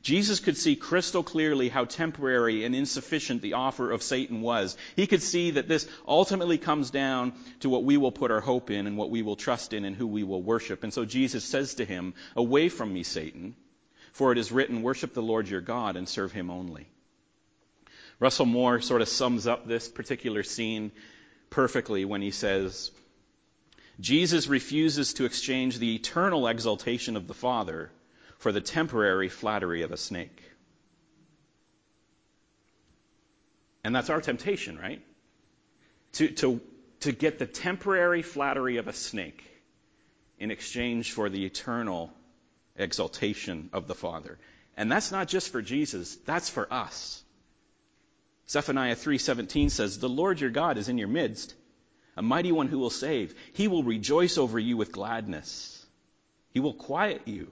Jesus 0.08 0.40
could 0.40 0.56
see 0.56 0.78
crystal 0.78 1.22
clearly 1.22 1.68
how 1.68 1.84
temporary 1.84 2.64
and 2.64 2.74
insufficient 2.74 3.42
the 3.42 3.56
offer 3.56 3.92
of 3.92 4.02
Satan 4.02 4.40
was. 4.40 4.78
He 4.96 5.06
could 5.06 5.22
see 5.22 5.52
that 5.52 5.68
this 5.68 5.86
ultimately 6.08 6.58
comes 6.58 6.92
down 6.92 7.34
to 7.60 7.68
what 7.70 7.84
we 7.84 7.98
will 7.98 8.14
put 8.14 8.32
our 8.32 8.40
hope 8.40 8.72
in 8.72 8.88
and 8.88 8.96
what 8.96 9.10
we 9.10 9.22
will 9.22 9.36
trust 9.36 9.74
in 9.74 9.84
and 9.84 9.94
who 9.94 10.08
we 10.08 10.24
will 10.24 10.42
worship. 10.42 10.86
And 10.86 10.94
so 10.94 11.04
Jesus 11.04 11.44
says 11.44 11.74
to 11.74 11.84
him, 11.84 12.14
Away 12.38 12.70
from 12.70 12.94
me, 12.94 13.04
Satan, 13.04 13.58
for 14.14 14.32
it 14.32 14.38
is 14.38 14.50
written, 14.50 14.82
Worship 14.82 15.14
the 15.14 15.22
Lord 15.22 15.50
your 15.50 15.60
God 15.60 15.98
and 15.98 16.08
serve 16.08 16.32
him 16.32 16.50
only. 16.50 16.88
Russell 18.18 18.46
Moore 18.46 18.80
sort 18.80 19.02
of 19.02 19.10
sums 19.10 19.46
up 19.46 19.68
this 19.68 19.90
particular 19.90 20.44
scene 20.44 20.94
perfectly 21.50 22.06
when 22.06 22.22
he 22.22 22.32
says, 22.32 22.92
Jesus 24.00 24.48
refuses 24.48 25.16
to 25.16 25.26
exchange 25.26 25.80
the 25.80 25.96
eternal 25.96 26.48
exaltation 26.48 27.18
of 27.18 27.28
the 27.28 27.34
Father 27.34 27.92
for 28.38 28.52
the 28.52 28.62
temporary 28.62 29.30
flattery 29.30 29.82
of 29.82 29.92
a 29.92 29.98
snake. 29.98 30.42
And 33.84 33.96
that's 33.96 34.10
our 34.10 34.22
temptation, 34.22 34.78
right? 34.78 35.02
To, 36.14 36.28
to, 36.28 36.62
to 37.02 37.12
get 37.12 37.40
the 37.40 37.46
temporary 37.46 38.22
flattery 38.22 38.78
of 38.78 38.88
a 38.88 38.94
snake 38.94 39.44
in 40.40 40.52
exchange 40.52 41.12
for 41.12 41.30
the 41.30 41.46
eternal 41.46 42.12
exaltation 42.76 43.70
of 43.74 43.88
the 43.88 43.96
Father. 43.96 44.38
And 44.76 44.92
that's 44.92 45.12
not 45.12 45.28
just 45.28 45.52
for 45.52 45.62
Jesus, 45.62 46.16
that's 46.26 46.50
for 46.50 46.72
us. 46.72 47.24
Zephaniah 48.50 48.96
3:17 48.96 49.70
says, 49.72 50.00
"The 50.00 50.08
Lord 50.08 50.40
your 50.40 50.52
God 50.52 50.78
is 50.78 50.88
in 50.88 50.98
your 50.98 51.08
midst, 51.08 51.54
a 52.16 52.22
mighty 52.22 52.52
one 52.52 52.68
who 52.68 52.80
will 52.80 52.90
save. 52.90 53.36
He 53.54 53.68
will 53.68 53.84
rejoice 53.84 54.38
over 54.38 54.58
you 54.58 54.78
with 54.78 54.92
gladness. 54.92 55.86
He 56.52 56.60
will 56.60 56.74
quiet 56.74 57.28
you 57.28 57.52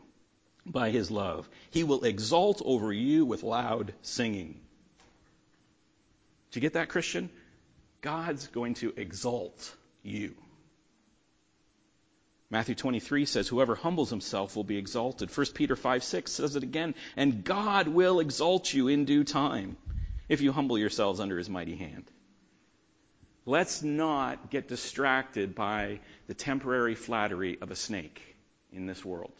by 0.66 0.90
his 0.90 1.12
love. 1.12 1.48
He 1.72 1.84
will 1.84 2.04
exalt 2.04 2.62
over 2.66 2.92
you 2.92 3.26
with 3.26 3.44
loud 3.44 3.94
singing. 4.02 4.60
Did 6.50 6.56
you 6.56 6.62
get 6.62 6.74
that, 6.74 6.90
Christian? 6.90 7.30
God's 8.02 8.48
going 8.48 8.76
to 8.76 8.94
exalt 8.96 9.76
you. 10.04 10.36
Matthew 12.50 12.76
23 12.76 13.26
says, 13.26 13.48
Whoever 13.48 13.76
humbles 13.76 14.10
himself 14.10 14.56
will 14.56 14.64
be 14.64 14.78
exalted. 14.78 15.36
1 15.36 15.48
Peter 15.54 15.76
5 15.76 16.04
6 16.04 16.32
says 16.32 16.56
it 16.56 16.64
again, 16.64 16.96
and 17.18 17.44
God 17.44 17.88
will 17.88 18.20
exalt 18.20 18.74
you 18.74 18.88
in 18.88 19.06
due 19.06 19.24
time 19.24 19.78
if 20.30 20.42
you 20.42 20.52
humble 20.52 20.78
yourselves 20.78 21.20
under 21.20 21.38
his 21.38 21.50
mighty 21.50 21.76
hand. 21.76 22.06
Let's 23.46 23.84
not 23.84 24.50
get 24.50 24.68
distracted 24.68 25.54
by 25.54 26.00
the 26.28 26.34
temporary 26.34 26.96
flattery 26.96 27.58
of 27.62 27.72
a 27.72 27.76
snake 27.76 28.22
in 28.72 28.88
this 28.88 29.04
world 29.04 29.34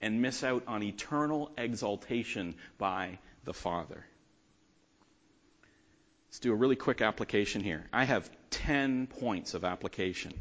and 0.00 0.22
miss 0.22 0.44
out 0.44 0.62
on 0.66 0.82
eternal 0.82 1.50
exaltation 1.58 2.54
by 2.78 3.18
the 3.44 3.54
Father. 3.54 4.04
Let's 6.28 6.40
do 6.40 6.52
a 6.52 6.56
really 6.56 6.76
quick 6.76 7.00
application 7.00 7.62
here. 7.62 7.86
I 7.92 8.04
have 8.04 8.30
10 8.50 9.06
points 9.06 9.54
of 9.54 9.64
application. 9.64 10.34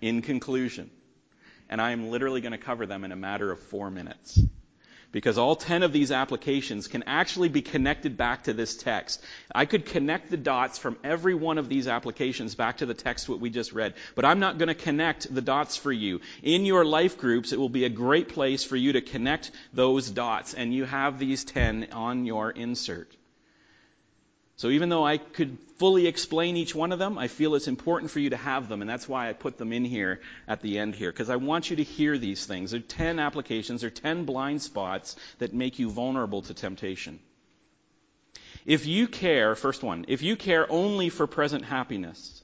In 0.00 0.20
conclusion, 0.20 0.90
and 1.68 1.80
I 1.80 1.92
am 1.92 2.10
literally 2.10 2.40
going 2.40 2.52
to 2.52 2.58
cover 2.58 2.86
them 2.86 3.04
in 3.04 3.12
a 3.12 3.16
matter 3.16 3.50
of 3.50 3.60
four 3.60 3.90
minutes 3.90 4.38
because 5.12 5.38
all 5.38 5.56
10 5.56 5.82
of 5.82 5.92
these 5.92 6.12
applications 6.12 6.88
can 6.88 7.02
actually 7.04 7.48
be 7.48 7.62
connected 7.62 8.16
back 8.16 8.44
to 8.44 8.52
this 8.52 8.76
text. 8.76 9.22
I 9.54 9.64
could 9.64 9.86
connect 9.86 10.30
the 10.30 10.36
dots 10.36 10.78
from 10.78 10.98
every 11.02 11.34
one 11.34 11.58
of 11.58 11.68
these 11.68 11.88
applications 11.88 12.54
back 12.54 12.78
to 12.78 12.86
the 12.86 12.94
text 12.94 13.28
what 13.28 13.40
we 13.40 13.50
just 13.50 13.72
read, 13.72 13.94
but 14.14 14.24
I'm 14.24 14.40
not 14.40 14.58
going 14.58 14.68
to 14.68 14.74
connect 14.74 15.32
the 15.34 15.40
dots 15.40 15.76
for 15.76 15.92
you. 15.92 16.20
In 16.42 16.66
your 16.66 16.84
life 16.84 17.18
groups, 17.18 17.52
it 17.52 17.58
will 17.58 17.68
be 17.68 17.84
a 17.84 17.88
great 17.88 18.28
place 18.28 18.64
for 18.64 18.76
you 18.76 18.92
to 18.92 19.00
connect 19.00 19.50
those 19.72 20.10
dots, 20.10 20.54
and 20.54 20.74
you 20.74 20.84
have 20.84 21.18
these 21.18 21.44
10 21.44 21.88
on 21.92 22.26
your 22.26 22.50
insert. 22.50 23.15
So 24.56 24.70
even 24.70 24.88
though 24.88 25.04
I 25.04 25.18
could 25.18 25.58
fully 25.78 26.06
explain 26.06 26.56
each 26.56 26.74
one 26.74 26.90
of 26.90 26.98
them, 26.98 27.18
I 27.18 27.28
feel 27.28 27.54
it's 27.54 27.68
important 27.68 28.10
for 28.10 28.20
you 28.20 28.30
to 28.30 28.38
have 28.38 28.68
them, 28.68 28.80
and 28.80 28.88
that's 28.88 29.06
why 29.06 29.28
I 29.28 29.34
put 29.34 29.58
them 29.58 29.72
in 29.72 29.84
here 29.84 30.20
at 30.48 30.62
the 30.62 30.78
end 30.78 30.94
here, 30.94 31.12
because 31.12 31.28
I 31.28 31.36
want 31.36 31.68
you 31.68 31.76
to 31.76 31.82
hear 31.82 32.16
these 32.16 32.46
things. 32.46 32.70
There 32.70 32.80
are 32.80 32.82
10 32.82 33.18
applications, 33.18 33.82
there 33.82 33.88
are 33.88 33.90
10 33.90 34.24
blind 34.24 34.62
spots 34.62 35.16
that 35.38 35.52
make 35.52 35.78
you 35.78 35.90
vulnerable 35.90 36.40
to 36.42 36.54
temptation. 36.54 37.18
If 38.64 38.86
you 38.86 39.06
care, 39.06 39.54
first 39.54 39.82
one, 39.82 40.06
if 40.08 40.22
you 40.22 40.36
care 40.36 40.70
only 40.72 41.10
for 41.10 41.26
present 41.26 41.64
happiness, 41.64 42.42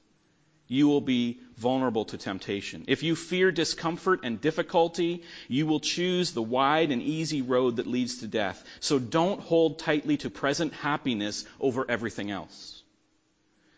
you 0.73 0.87
will 0.87 1.01
be 1.01 1.39
vulnerable 1.57 2.05
to 2.05 2.17
temptation. 2.17 2.85
If 2.87 3.03
you 3.03 3.15
fear 3.15 3.51
discomfort 3.51 4.21
and 4.23 4.41
difficulty, 4.41 5.23
you 5.47 5.67
will 5.67 5.79
choose 5.79 6.31
the 6.31 6.41
wide 6.41 6.91
and 6.91 7.01
easy 7.01 7.41
road 7.41 7.75
that 7.77 7.87
leads 7.87 8.17
to 8.17 8.27
death. 8.27 8.63
So 8.79 8.99
don't 8.99 9.39
hold 9.39 9.79
tightly 9.79 10.17
to 10.17 10.29
present 10.29 10.73
happiness 10.73 11.45
over 11.59 11.85
everything 11.89 12.31
else. 12.31 12.82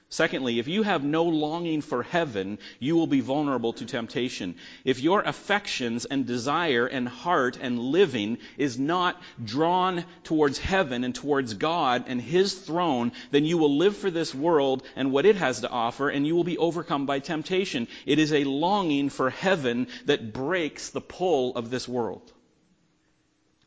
Secondly, 0.09 0.59
if 0.59 0.67
you 0.67 0.83
have 0.83 1.03
no 1.03 1.23
longing 1.23 1.81
for 1.81 2.03
heaven, 2.03 2.59
you 2.79 2.95
will 2.95 3.07
be 3.07 3.21
vulnerable 3.21 3.73
to 3.73 3.85
temptation. 3.85 4.55
If 4.83 5.01
your 5.01 5.21
affections 5.21 6.05
and 6.05 6.27
desire 6.27 6.85
and 6.85 7.09
heart 7.09 7.57
and 7.59 7.79
living 7.79 8.37
is 8.57 8.77
not 8.77 9.19
drawn 9.43 10.05
towards 10.23 10.59
heaven 10.59 11.03
and 11.03 11.15
towards 11.15 11.55
God 11.55 12.05
and 12.07 12.21
His 12.21 12.53
throne, 12.53 13.13
then 13.31 13.45
you 13.45 13.57
will 13.57 13.77
live 13.77 13.97
for 13.97 14.11
this 14.11 14.33
world 14.33 14.83
and 14.95 15.11
what 15.11 15.25
it 15.25 15.37
has 15.37 15.61
to 15.61 15.69
offer, 15.71 16.09
and 16.09 16.25
you 16.25 16.35
will 16.35 16.43
be 16.43 16.59
overcome 16.59 17.07
by 17.07 17.17
temptation. 17.19 17.87
It 18.05 18.19
is 18.19 18.31
a 18.31 18.43
longing 18.43 19.09
for 19.09 19.31
heaven 19.31 19.87
that 20.05 20.33
breaks 20.33 20.91
the 20.91 21.01
pull 21.01 21.55
of 21.55 21.71
this 21.71 21.87
world. 21.87 22.31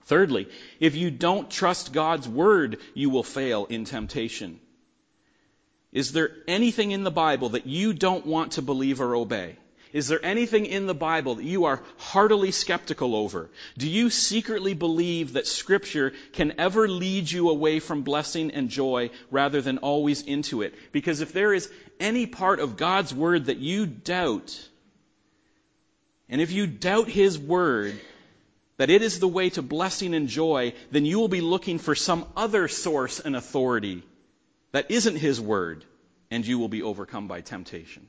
Thirdly, 0.05 0.48
if 0.79 0.94
you 0.94 1.11
don't 1.11 1.51
trust 1.51 1.92
God's 1.92 2.29
word, 2.29 2.79
you 2.94 3.11
will 3.11 3.24
fail 3.24 3.66
in 3.66 3.85
temptation. 3.85 4.61
Is 5.92 6.12
there 6.12 6.31
anything 6.46 6.90
in 6.90 7.03
the 7.03 7.11
Bible 7.11 7.51
that 7.51 7.66
you 7.66 7.92
don't 7.92 8.27
want 8.27 8.53
to 8.53 8.62
believe 8.62 9.01
or 9.01 9.16
obey? 9.16 9.57
Is 9.90 10.09
there 10.09 10.22
anything 10.22 10.66
in 10.66 10.87
the 10.87 10.94
Bible 10.94 11.37
that 11.37 11.44
you 11.44 11.64
are 11.64 11.83
heartily 11.96 12.51
skeptical 12.51 13.16
over? 13.16 13.48
Do 13.79 13.88
you 13.88 14.11
secretly 14.11 14.74
believe 14.74 15.33
that 15.33 15.46
Scripture 15.46 16.12
can 16.35 16.61
ever 16.61 16.87
lead 16.87 17.31
you 17.31 17.48
away 17.48 17.81
from 17.81 18.03
blessing 18.03 18.51
and 18.51 18.68
joy 18.68 19.11
rather 19.31 19.62
than 19.62 19.79
always 19.79 20.20
into 20.20 20.61
it? 20.61 20.74
Because 20.92 21.22
if 21.22 21.33
there 21.33 21.55
is 21.55 21.70
any 21.98 22.27
part 22.27 22.61
of 22.61 22.77
God's 22.77 23.14
Word 23.14 23.46
that 23.46 23.57
you 23.57 23.87
doubt, 23.87 24.68
and 26.29 26.42
if 26.42 26.53
you 26.53 26.66
doubt 26.66 27.09
His 27.09 27.38
Word, 27.38 27.98
that 28.77 28.90
it 28.90 29.01
is 29.01 29.18
the 29.18 29.27
way 29.27 29.48
to 29.51 29.62
blessing 29.62 30.14
and 30.14 30.29
joy, 30.29 30.74
then 30.90 31.07
you 31.07 31.18
will 31.18 31.29
be 31.29 31.40
looking 31.40 31.79
for 31.79 31.94
some 31.94 32.27
other 32.37 32.68
source 32.68 33.20
and 33.20 33.35
authority 33.35 34.03
that 34.73 34.91
isn't 34.91 35.17
His 35.17 35.41
Word, 35.41 35.85
and 36.31 36.47
you 36.47 36.59
will 36.59 36.69
be 36.69 36.83
overcome 36.83 37.29
by 37.29 37.41
temptation. 37.41 38.09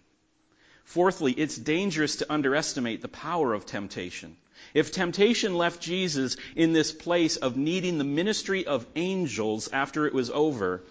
Fourthly, 0.84 1.32
it's 1.34 1.56
dangerous 1.56 2.18
to 2.18 2.32
underestimate 2.34 3.02
the 3.02 3.08
power 3.08 3.54
of 3.54 3.66
temptation. 3.66 4.36
If 4.74 4.92
temptation 4.92 5.56
left 5.56 5.82
Jesus 5.82 6.36
in 6.56 6.74
this 6.74 6.92
place 6.92 7.38
of 7.38 7.58
needing 7.58 7.98
the 7.98 8.04
ministry 8.04 8.66
of 8.66 8.86
angels 8.96 9.70
after 9.72 10.06
it 10.08 10.14
was 10.14 10.30
over, 10.30 10.84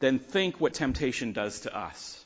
then 0.00 0.18
think 0.18 0.60
what 0.60 0.74
temptation 0.74 1.32
does 1.32 1.60
to 1.60 1.76
us 1.76 2.22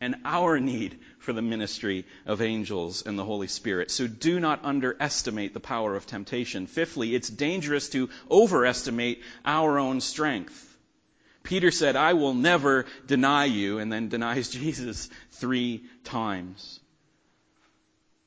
and 0.00 0.16
our 0.24 0.60
need 0.60 0.98
for 1.18 1.32
the 1.32 1.42
ministry 1.42 2.04
of 2.26 2.42
angels 2.42 3.02
and 3.06 3.18
the 3.18 3.24
Holy 3.24 3.46
Spirit. 3.46 3.90
So 3.90 4.06
do 4.06 4.38
not 4.38 4.64
underestimate 4.64 5.54
the 5.54 5.60
power 5.60 5.96
of 5.96 6.06
temptation. 6.06 6.66
Fifthly, 6.66 7.14
it's 7.14 7.28
dangerous 7.28 7.88
to 7.90 8.10
overestimate 8.30 9.22
our 9.44 9.78
own 9.78 10.00
strength. 10.00 10.65
Peter 11.46 11.70
said, 11.70 11.94
I 11.94 12.14
will 12.14 12.34
never 12.34 12.86
deny 13.06 13.44
you, 13.44 13.78
and 13.78 13.90
then 13.90 14.08
denies 14.08 14.50
Jesus 14.62 15.08
three 15.30 15.84
times. 16.04 16.80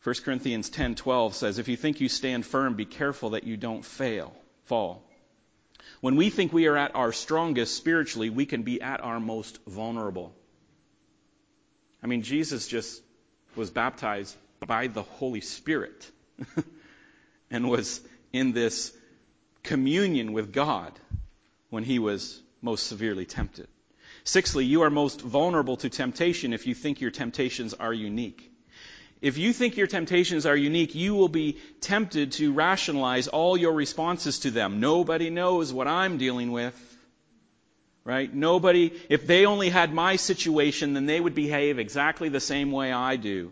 1 0.03 0.15
Corinthians 0.23 0.69
10:12 0.69 1.33
says, 1.33 1.59
"If 1.59 1.67
you 1.67 1.75
think 1.75 1.99
you 1.99 2.07
stand 2.07 2.45
firm, 2.45 2.75
be 2.75 2.85
careful 2.85 3.31
that 3.31 3.43
you 3.43 3.57
don't 3.57 3.83
fail, 3.83 4.33
fall." 4.63 5.03
When 5.99 6.15
we 6.15 6.29
think 6.29 6.53
we 6.53 6.67
are 6.67 6.77
at 6.77 6.95
our 6.95 7.11
strongest 7.11 7.75
spiritually, 7.75 8.29
we 8.29 8.45
can 8.45 8.63
be 8.63 8.81
at 8.81 9.01
our 9.01 9.19
most 9.19 9.59
vulnerable. 9.67 10.33
I 12.01 12.07
mean, 12.07 12.21
Jesus 12.21 12.67
just 12.67 13.01
was 13.57 13.69
baptized 13.69 14.37
by 14.65 14.87
the 14.87 15.03
Holy 15.03 15.41
Spirit 15.41 16.09
and 17.51 17.69
was 17.69 17.99
in 18.31 18.53
this 18.53 18.93
communion 19.63 20.31
with 20.31 20.53
God 20.53 20.97
when 21.69 21.83
he 21.83 21.99
was 21.99 22.41
most 22.61 22.87
severely 22.87 23.25
tempted. 23.25 23.67
Sixthly, 24.23 24.65
you 24.65 24.81
are 24.83 24.89
most 24.89 25.21
vulnerable 25.21 25.77
to 25.77 25.89
temptation 25.89 26.53
if 26.53 26.67
you 26.67 26.75
think 26.75 27.01
your 27.01 27.11
temptations 27.11 27.73
are 27.73 27.93
unique. 27.93 28.51
If 29.21 29.37
you 29.37 29.51
think 29.51 29.75
your 29.75 29.87
temptations 29.87 30.45
are 30.45 30.55
unique, 30.55 30.95
you 30.95 31.13
will 31.13 31.29
be 31.29 31.57
tempted 31.81 32.33
to 32.33 32.53
rationalize 32.53 33.27
all 33.27 33.57
your 33.57 33.73
responses 33.73 34.39
to 34.39 34.51
them. 34.51 34.79
Nobody 34.79 35.29
knows 35.29 35.73
what 35.73 35.87
I'm 35.87 36.17
dealing 36.17 36.51
with. 36.51 36.75
Right? 38.05 38.33
Nobody, 38.33 38.93
if 39.09 39.27
they 39.27 39.45
only 39.45 39.69
had 39.69 39.93
my 39.93 40.15
situation, 40.15 40.93
then 40.93 41.05
they 41.05 41.19
would 41.19 41.35
behave 41.35 41.79
exactly 41.79 42.29
the 42.29 42.39
same 42.39 42.71
way 42.71 42.91
I 42.91 43.17
do. 43.17 43.51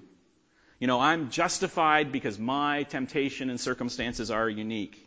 You 0.80 0.88
know, 0.88 1.00
I'm 1.00 1.32
justified 1.32 2.12
because 2.12 2.40
my 2.40 2.84
temptation 2.84 3.50
and 3.50 3.60
circumstances 3.60 4.32
are 4.32 4.50
unique. 4.50 5.07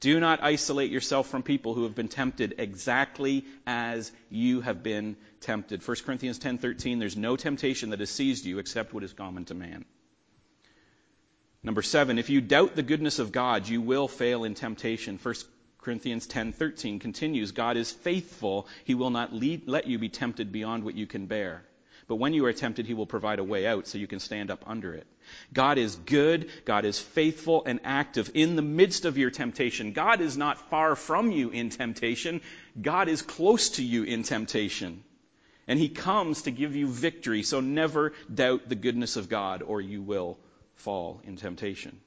Do 0.00 0.20
not 0.20 0.42
isolate 0.42 0.90
yourself 0.90 1.28
from 1.28 1.42
people 1.42 1.72
who 1.72 1.84
have 1.84 1.94
been 1.94 2.08
tempted 2.08 2.56
exactly 2.58 3.44
as 3.66 4.12
you 4.30 4.60
have 4.60 4.82
been 4.82 5.16
tempted. 5.40 5.86
1 5.86 5.96
Corinthians 6.04 6.38
10:13 6.38 6.98
there's 6.98 7.16
no 7.16 7.36
temptation 7.36 7.90
that 7.90 8.00
has 8.00 8.10
seized 8.10 8.44
you 8.44 8.58
except 8.58 8.92
what 8.92 9.04
is 9.04 9.12
common 9.12 9.46
to 9.46 9.54
man. 9.54 9.84
Number 11.62 11.82
7 11.82 12.18
if 12.18 12.28
you 12.28 12.40
doubt 12.40 12.76
the 12.76 12.82
goodness 12.82 13.18
of 13.18 13.32
God 13.32 13.68
you 13.68 13.80
will 13.80 14.06
fail 14.06 14.44
in 14.44 14.54
temptation. 14.54 15.18
1 15.22 15.34
Corinthians 15.78 16.26
10:13 16.26 17.00
continues 17.00 17.52
God 17.52 17.76
is 17.76 17.90
faithful 17.90 18.68
he 18.84 18.94
will 18.94 19.10
not 19.10 19.32
lead, 19.32 19.66
let 19.66 19.86
you 19.86 19.98
be 19.98 20.10
tempted 20.10 20.52
beyond 20.52 20.84
what 20.84 20.94
you 20.94 21.06
can 21.06 21.26
bear. 21.26 21.64
But 22.08 22.16
when 22.16 22.34
you 22.34 22.46
are 22.46 22.52
tempted, 22.52 22.86
He 22.86 22.94
will 22.94 23.06
provide 23.06 23.40
a 23.40 23.44
way 23.44 23.66
out 23.66 23.86
so 23.86 23.98
you 23.98 24.06
can 24.06 24.20
stand 24.20 24.50
up 24.50 24.62
under 24.66 24.94
it. 24.94 25.06
God 25.52 25.76
is 25.76 25.96
good. 25.96 26.50
God 26.64 26.84
is 26.84 26.98
faithful 26.98 27.64
and 27.66 27.80
active 27.82 28.30
in 28.34 28.54
the 28.54 28.62
midst 28.62 29.04
of 29.04 29.18
your 29.18 29.30
temptation. 29.30 29.92
God 29.92 30.20
is 30.20 30.36
not 30.36 30.70
far 30.70 30.94
from 30.94 31.32
you 31.32 31.50
in 31.50 31.70
temptation. 31.70 32.42
God 32.80 33.08
is 33.08 33.22
close 33.22 33.70
to 33.70 33.82
you 33.82 34.04
in 34.04 34.22
temptation. 34.22 35.02
And 35.66 35.80
He 35.80 35.88
comes 35.88 36.42
to 36.42 36.52
give 36.52 36.76
you 36.76 36.86
victory. 36.86 37.42
So 37.42 37.60
never 37.60 38.12
doubt 38.32 38.68
the 38.68 38.76
goodness 38.76 39.16
of 39.16 39.28
God 39.28 39.62
or 39.62 39.80
you 39.80 40.00
will 40.00 40.38
fall 40.76 41.20
in 41.24 41.36
temptation. 41.36 42.00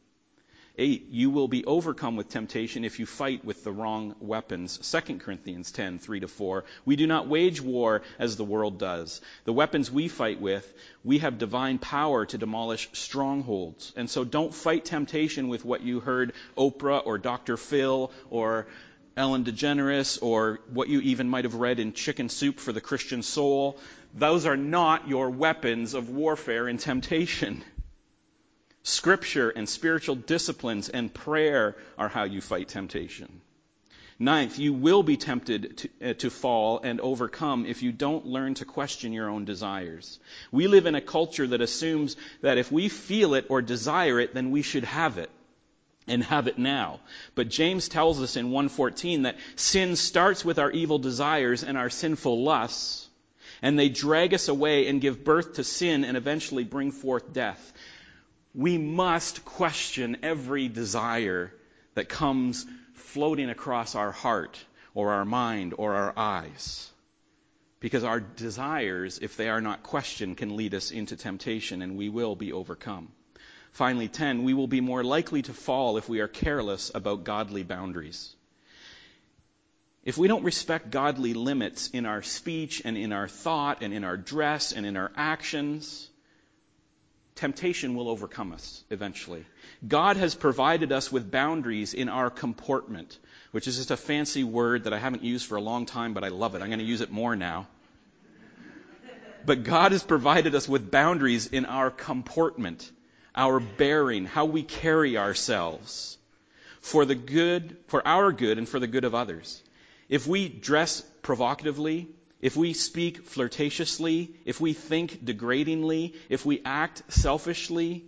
8, 0.79 1.07
you 1.11 1.29
will 1.29 1.49
be 1.49 1.65
overcome 1.65 2.15
with 2.15 2.29
temptation 2.29 2.85
if 2.85 2.99
you 2.99 3.05
fight 3.05 3.43
with 3.43 3.65
the 3.65 3.71
wrong 3.71 4.15
weapons. 4.21 4.77
2 4.77 5.17
Corinthians 5.17 5.71
10, 5.71 5.99
3 5.99 6.21
to 6.21 6.27
4. 6.27 6.63
We 6.85 6.95
do 6.95 7.05
not 7.05 7.27
wage 7.27 7.59
war 7.59 8.01
as 8.17 8.37
the 8.37 8.45
world 8.45 8.79
does. 8.79 9.19
The 9.43 9.53
weapons 9.53 9.91
we 9.91 10.07
fight 10.07 10.39
with, 10.39 10.73
we 11.03 11.19
have 11.19 11.37
divine 11.37 11.79
power 11.79 12.25
to 12.25 12.37
demolish 12.37 12.89
strongholds. 12.93 13.91
And 13.97 14.09
so 14.09 14.23
don't 14.23 14.53
fight 14.53 14.85
temptation 14.85 15.49
with 15.49 15.65
what 15.65 15.81
you 15.81 15.99
heard 15.99 16.31
Oprah 16.57 17.05
or 17.05 17.17
Dr. 17.17 17.57
Phil 17.57 18.11
or 18.29 18.67
Ellen 19.17 19.43
DeGeneres 19.43 20.19
or 20.21 20.61
what 20.71 20.87
you 20.87 21.01
even 21.01 21.27
might 21.27 21.43
have 21.43 21.55
read 21.55 21.79
in 21.79 21.91
Chicken 21.91 22.29
Soup 22.29 22.57
for 22.57 22.71
the 22.71 22.79
Christian 22.79 23.21
Soul. 23.21 23.77
Those 24.15 24.45
are 24.45 24.55
not 24.55 25.09
your 25.09 25.29
weapons 25.29 25.93
of 25.93 26.09
warfare 26.09 26.69
in 26.69 26.77
temptation. 26.77 27.63
Scripture 28.83 29.49
and 29.49 29.67
spiritual 29.67 30.15
disciplines 30.15 30.89
and 30.89 31.13
prayer 31.13 31.75
are 31.97 32.09
how 32.09 32.23
you 32.23 32.41
fight 32.41 32.69
temptation. 32.69 33.41
Ninth, 34.21 34.59
you 34.59 34.73
will 34.73 35.01
be 35.01 35.15
tempted 35.15 35.77
to, 35.77 36.09
uh, 36.09 36.13
to, 36.15 36.29
fall 36.29 36.81
and 36.83 36.99
overcome 36.99 37.65
if 37.65 37.83
you 37.83 37.93
don't 37.93 38.25
learn 38.25 38.53
to 38.55 38.65
question 38.65 39.13
your 39.13 39.29
own 39.29 39.45
desires. 39.45 40.19
We 40.51 40.67
live 40.67 40.87
in 40.87 40.95
a 40.95 41.01
culture 41.01 41.47
that 41.47 41.61
assumes 41.61 42.17
that 42.41 42.57
if 42.57 42.69
we 42.69 42.89
feel 42.89 43.33
it 43.33 43.45
or 43.47 43.61
desire 43.61 44.19
it, 44.19 44.33
then 44.33 44.51
we 44.51 44.61
should 44.61 44.83
have 44.83 45.17
it 45.17 45.29
and 46.05 46.21
have 46.23 46.47
it 46.47 46.57
now. 46.57 46.99
But 47.33 47.47
James 47.47 47.87
tells 47.87 48.21
us 48.21 48.35
in 48.35 48.51
114 48.51 49.21
that 49.21 49.37
sin 49.55 49.95
starts 49.95 50.43
with 50.43 50.59
our 50.59 50.71
evil 50.71 50.99
desires 50.99 51.63
and 51.63 51.77
our 51.77 51.89
sinful 51.89 52.43
lusts, 52.43 53.07
and 53.61 53.79
they 53.79 53.87
drag 53.87 54.33
us 54.33 54.49
away 54.49 54.87
and 54.87 54.99
give 54.99 55.23
birth 55.23 55.53
to 55.53 55.63
sin 55.63 56.03
and 56.03 56.17
eventually 56.17 56.65
bring 56.65 56.91
forth 56.91 57.31
death. 57.31 57.73
We 58.53 58.77
must 58.77 59.45
question 59.45 60.17
every 60.23 60.67
desire 60.67 61.53
that 61.93 62.09
comes 62.09 62.65
floating 62.93 63.49
across 63.49 63.95
our 63.95 64.11
heart 64.11 64.63
or 64.93 65.11
our 65.11 65.25
mind 65.25 65.73
or 65.77 65.95
our 65.95 66.13
eyes. 66.17 66.89
Because 67.79 68.03
our 68.03 68.19
desires, 68.19 69.19
if 69.21 69.37
they 69.37 69.49
are 69.49 69.61
not 69.61 69.83
questioned, 69.83 70.37
can 70.37 70.57
lead 70.57 70.73
us 70.73 70.91
into 70.91 71.15
temptation 71.15 71.81
and 71.81 71.97
we 71.97 72.09
will 72.09 72.35
be 72.35 72.51
overcome. 72.51 73.09
Finally, 73.71 74.07
10, 74.09 74.43
we 74.43 74.53
will 74.53 74.67
be 74.67 74.81
more 74.81 75.03
likely 75.03 75.41
to 75.43 75.53
fall 75.53 75.97
if 75.97 76.09
we 76.09 76.19
are 76.19 76.27
careless 76.27 76.91
about 76.93 77.23
godly 77.23 77.63
boundaries. 77.63 78.35
If 80.03 80.17
we 80.17 80.27
don't 80.27 80.43
respect 80.43 80.91
godly 80.91 81.33
limits 81.33 81.89
in 81.89 82.05
our 82.05 82.21
speech 82.23 82.81
and 82.83 82.97
in 82.97 83.13
our 83.13 83.27
thought 83.27 83.83
and 83.83 83.93
in 83.93 84.03
our 84.03 84.17
dress 84.17 84.71
and 84.71 84.85
in 84.85 84.97
our 84.97 85.11
actions, 85.15 86.08
temptation 87.39 87.95
will 87.95 88.09
overcome 88.09 88.51
us 88.51 88.83
eventually. 88.89 89.45
God 89.87 90.17
has 90.17 90.35
provided 90.35 90.91
us 90.91 91.09
with 91.09 91.31
boundaries 91.31 91.93
in 91.93 92.09
our 92.09 92.29
comportment, 92.29 93.17
which 93.51 93.67
is 93.67 93.77
just 93.77 93.91
a 93.91 93.97
fancy 93.97 94.43
word 94.43 94.83
that 94.83 94.93
I 94.93 94.99
haven't 94.99 95.23
used 95.23 95.45
for 95.45 95.55
a 95.55 95.61
long 95.61 95.85
time, 95.85 96.13
but 96.13 96.25
I 96.25 96.27
love 96.27 96.55
it. 96.55 96.61
I'm 96.61 96.67
going 96.67 96.79
to 96.79 96.85
use 96.85 96.99
it 96.99 97.11
more 97.11 97.37
now. 97.37 97.67
But 99.45 99.63
God 99.63 99.93
has 99.93 100.03
provided 100.03 100.53
us 100.53 100.67
with 100.67 100.91
boundaries 100.91 101.47
in 101.47 101.65
our 101.65 101.89
comportment, 101.89 102.91
our 103.33 103.61
bearing, 103.61 104.25
how 104.25 104.43
we 104.45 104.63
carry 104.63 105.17
ourselves 105.17 106.17
for 106.81 107.05
the 107.05 107.15
good, 107.15 107.77
for 107.87 108.05
our 108.05 108.33
good 108.33 108.57
and 108.57 108.67
for 108.67 108.79
the 108.79 108.87
good 108.87 109.05
of 109.05 109.15
others. 109.15 109.63
If 110.09 110.27
we 110.27 110.49
dress 110.49 111.01
provocatively, 111.21 112.09
if 112.41 112.55
we 112.55 112.73
speak 112.73 113.25
flirtatiously, 113.25 114.29
if 114.45 114.61
we 114.61 114.73
think 114.73 115.25
degradingly, 115.25 116.15
if 116.29 116.45
we 116.45 116.61
act 116.63 117.03
selfishly, 117.09 118.05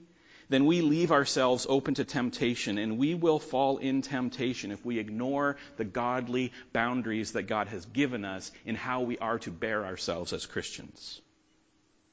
then 0.48 0.66
we 0.66 0.82
leave 0.82 1.12
ourselves 1.12 1.66
open 1.70 1.94
to 1.96 2.04
temptation 2.04 2.78
and 2.78 2.98
we 2.98 3.14
will 3.16 3.40
fall 3.40 3.78
in 3.78 4.02
temptation 4.02 4.72
if 4.72 4.86
we 4.86 5.00
ignore 5.00 5.58
the 5.78 5.86
godly 5.86 6.52
boundaries 6.74 7.34
that 7.34 7.44
God 7.44 7.68
has 7.68 7.86
given 7.86 8.26
us 8.26 8.52
in 8.66 8.76
how 8.76 9.02
we 9.02 9.18
are 9.18 9.40
to 9.40 9.52
bear 9.52 9.86
ourselves 9.86 10.34
as 10.34 10.46
Christians. 10.46 11.22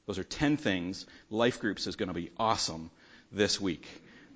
Those 0.05 0.19
are 0.19 0.23
10 0.23 0.57
things. 0.57 1.05
Life 1.29 1.59
Groups 1.59 1.85
is 1.85 1.95
going 1.97 2.07
to 2.07 2.13
be 2.13 2.31
awesome 2.37 2.91
this 3.31 3.59
week. 3.61 3.85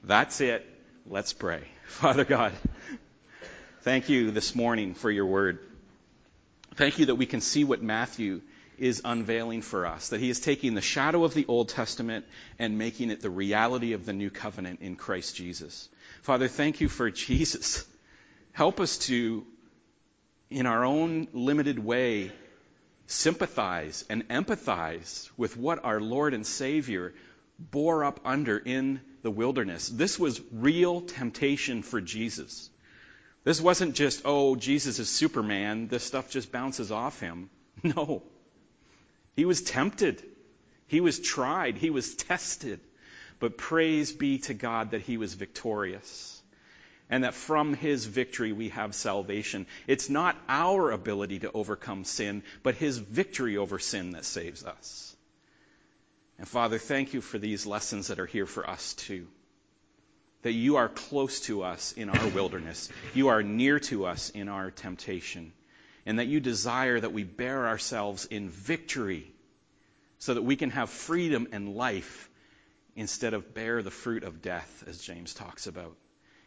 That's 0.04 0.42
it. 0.42 0.66
Let's 1.08 1.34
pray. 1.34 1.64
Father 1.86 2.26
God, 2.26 2.52
thank 3.82 4.10
you 4.10 4.32
this 4.32 4.54
morning 4.54 4.94
for 4.94 5.10
your 5.10 5.26
word. 5.26 5.60
Thank 6.76 6.98
you 6.98 7.06
that 7.08 7.16
we 7.16 7.26
can 7.26 7.42
see 7.42 7.64
what 7.64 7.84
Matthew 7.84 8.42
is 8.80 9.02
unveiling 9.06 9.62
for 9.62 9.86
us, 9.86 10.10
that 10.10 10.20
he 10.20 10.30
is 10.30 10.40
taking 10.40 10.74
the 10.74 10.82
shadow 10.82 11.24
of 11.24 11.34
the 11.34 11.46
Old 11.48 11.70
Testament 11.70 12.26
and 12.58 12.78
making 12.78 13.12
it 13.12 13.22
the 13.22 13.30
reality 13.30 13.94
of 13.94 14.06
the 14.06 14.14
new 14.14 14.32
covenant 14.32 14.82
in 14.82 14.96
Christ 14.96 15.36
Jesus. 15.36 15.88
Father, 16.24 16.48
thank 16.48 16.82
you 16.82 16.90
for 16.90 17.12
Jesus. 17.28 17.86
Help 18.52 18.80
us 18.80 18.98
to, 19.00 19.46
in 20.50 20.66
our 20.66 20.84
own 20.84 21.28
limited 21.34 21.78
way, 21.78 22.32
sympathize 23.06 24.04
and 24.10 24.28
empathize 24.30 25.30
with 25.38 25.56
what 25.56 25.86
our 25.86 26.02
Lord 26.02 26.34
and 26.34 26.46
Savior 26.46 27.14
bore 27.60 28.04
up 28.04 28.20
under 28.26 28.58
in 28.58 29.00
the 29.22 29.32
wilderness. 29.32 29.88
This 29.88 30.18
was 30.18 30.42
real 30.52 31.02
temptation 31.02 31.84
for 31.84 32.02
Jesus. 32.02 32.70
This 33.44 33.60
wasn't 33.60 33.96
just, 33.96 34.22
oh, 34.26 34.56
Jesus 34.56 35.00
is 35.00 35.10
Superman, 35.10 35.88
this 35.88 36.04
stuff 36.04 36.30
just 36.30 36.52
bounces 36.52 36.92
off 36.92 37.20
him. 37.20 37.50
No. 37.84 38.24
He 39.36 39.46
was 39.46 39.62
tempted. 39.64 40.24
He 40.88 41.02
was 41.02 41.20
tried. 41.20 41.76
He 41.76 41.90
was 41.90 42.14
tested. 42.14 42.80
But 43.40 43.58
praise 43.58 44.14
be 44.14 44.38
to 44.40 44.54
God 44.54 44.92
that 44.92 45.02
he 45.02 45.18
was 45.18 45.34
victorious. 45.34 46.42
And 47.10 47.24
that 47.24 47.34
from 47.34 47.74
his 47.74 48.06
victory 48.06 48.54
we 48.54 48.70
have 48.70 48.94
salvation. 48.94 49.66
It's 49.88 50.08
not 50.08 50.38
our 50.48 50.92
ability 50.92 51.40
to 51.40 51.52
overcome 51.52 52.06
sin, 52.06 52.44
but 52.62 52.76
his 52.76 53.00
victory 53.00 53.58
over 53.58 53.80
sin 53.80 54.12
that 54.12 54.24
saves 54.24 54.64
us. 54.64 55.16
And 56.38 56.48
Father, 56.48 56.78
thank 56.78 57.14
you 57.14 57.22
for 57.22 57.40
these 57.40 57.66
lessons 57.66 58.08
that 58.08 58.20
are 58.20 58.28
here 58.28 58.46
for 58.46 58.70
us 58.70 58.94
too 58.94 59.28
that 60.44 60.52
you 60.52 60.76
are 60.76 60.90
close 60.90 61.40
to 61.42 61.64
us 61.64 61.94
in 61.94 62.10
our 62.10 62.28
wilderness. 62.28 62.90
You 63.14 63.30
are 63.30 63.42
near 63.42 63.80
to 63.80 64.06
us 64.06 64.30
in 64.30 64.48
our 64.50 64.72
temptation. 64.72 65.52
And 66.06 66.20
that 66.20 66.28
you 66.28 66.40
desire 66.40 67.00
that 67.00 67.14
we 67.14 67.24
bear 67.24 67.68
ourselves 67.68 68.26
in 68.26 68.50
victory 68.50 69.32
so 70.20 70.34
that 70.34 70.42
we 70.42 70.56
can 70.56 70.70
have 70.70 70.90
freedom 70.90 71.48
and 71.52 71.76
life 71.76 72.30
instead 72.96 73.34
of 73.34 73.54
bear 73.54 73.82
the 73.82 73.92
fruit 73.92 74.24
of 74.24 74.42
death, 74.42 74.84
as 74.86 75.00
James 75.00 75.34
talks 75.34 75.66
about. 75.66 75.96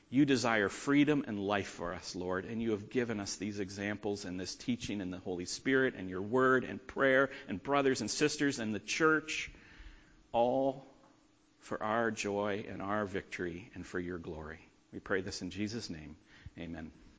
You 0.09 0.24
desire 0.24 0.68
freedom 0.68 1.24
and 1.26 1.40
life 1.40 1.66
for 1.68 1.92
us, 1.92 2.14
Lord, 2.14 2.44
and 2.44 2.62
you 2.62 2.70
have 2.70 2.90
given 2.90 3.18
us 3.18 3.36
these 3.36 3.59
examples 3.59 4.24
and 4.24 4.38
this 4.38 4.55
teaching 4.55 5.01
in 5.01 5.11
the 5.11 5.18
Holy 5.18 5.47
Spirit 5.47 5.94
and 5.97 6.09
your 6.09 6.22
word 6.22 6.64
and 6.64 6.86
prayer 6.86 7.30
and 7.49 7.61
brothers 7.61 8.01
and 8.01 8.11
sisters 8.11 8.61
and 8.61 8.74
the 8.74 8.78
church, 8.78 9.51
all 10.32 10.86
for 11.67 11.83
our 11.83 12.12
joy 12.12 12.64
and 12.69 12.81
our 12.81 13.05
victory 13.05 13.71
and 13.75 13.85
for 13.85 13.99
your 13.99 14.19
glory. 14.19 14.61
We 14.93 15.01
pray 15.01 15.21
this 15.21 15.43
in 15.43 15.51
Jesus' 15.51 15.91
name. 15.91 16.17
Amen. 16.59 16.93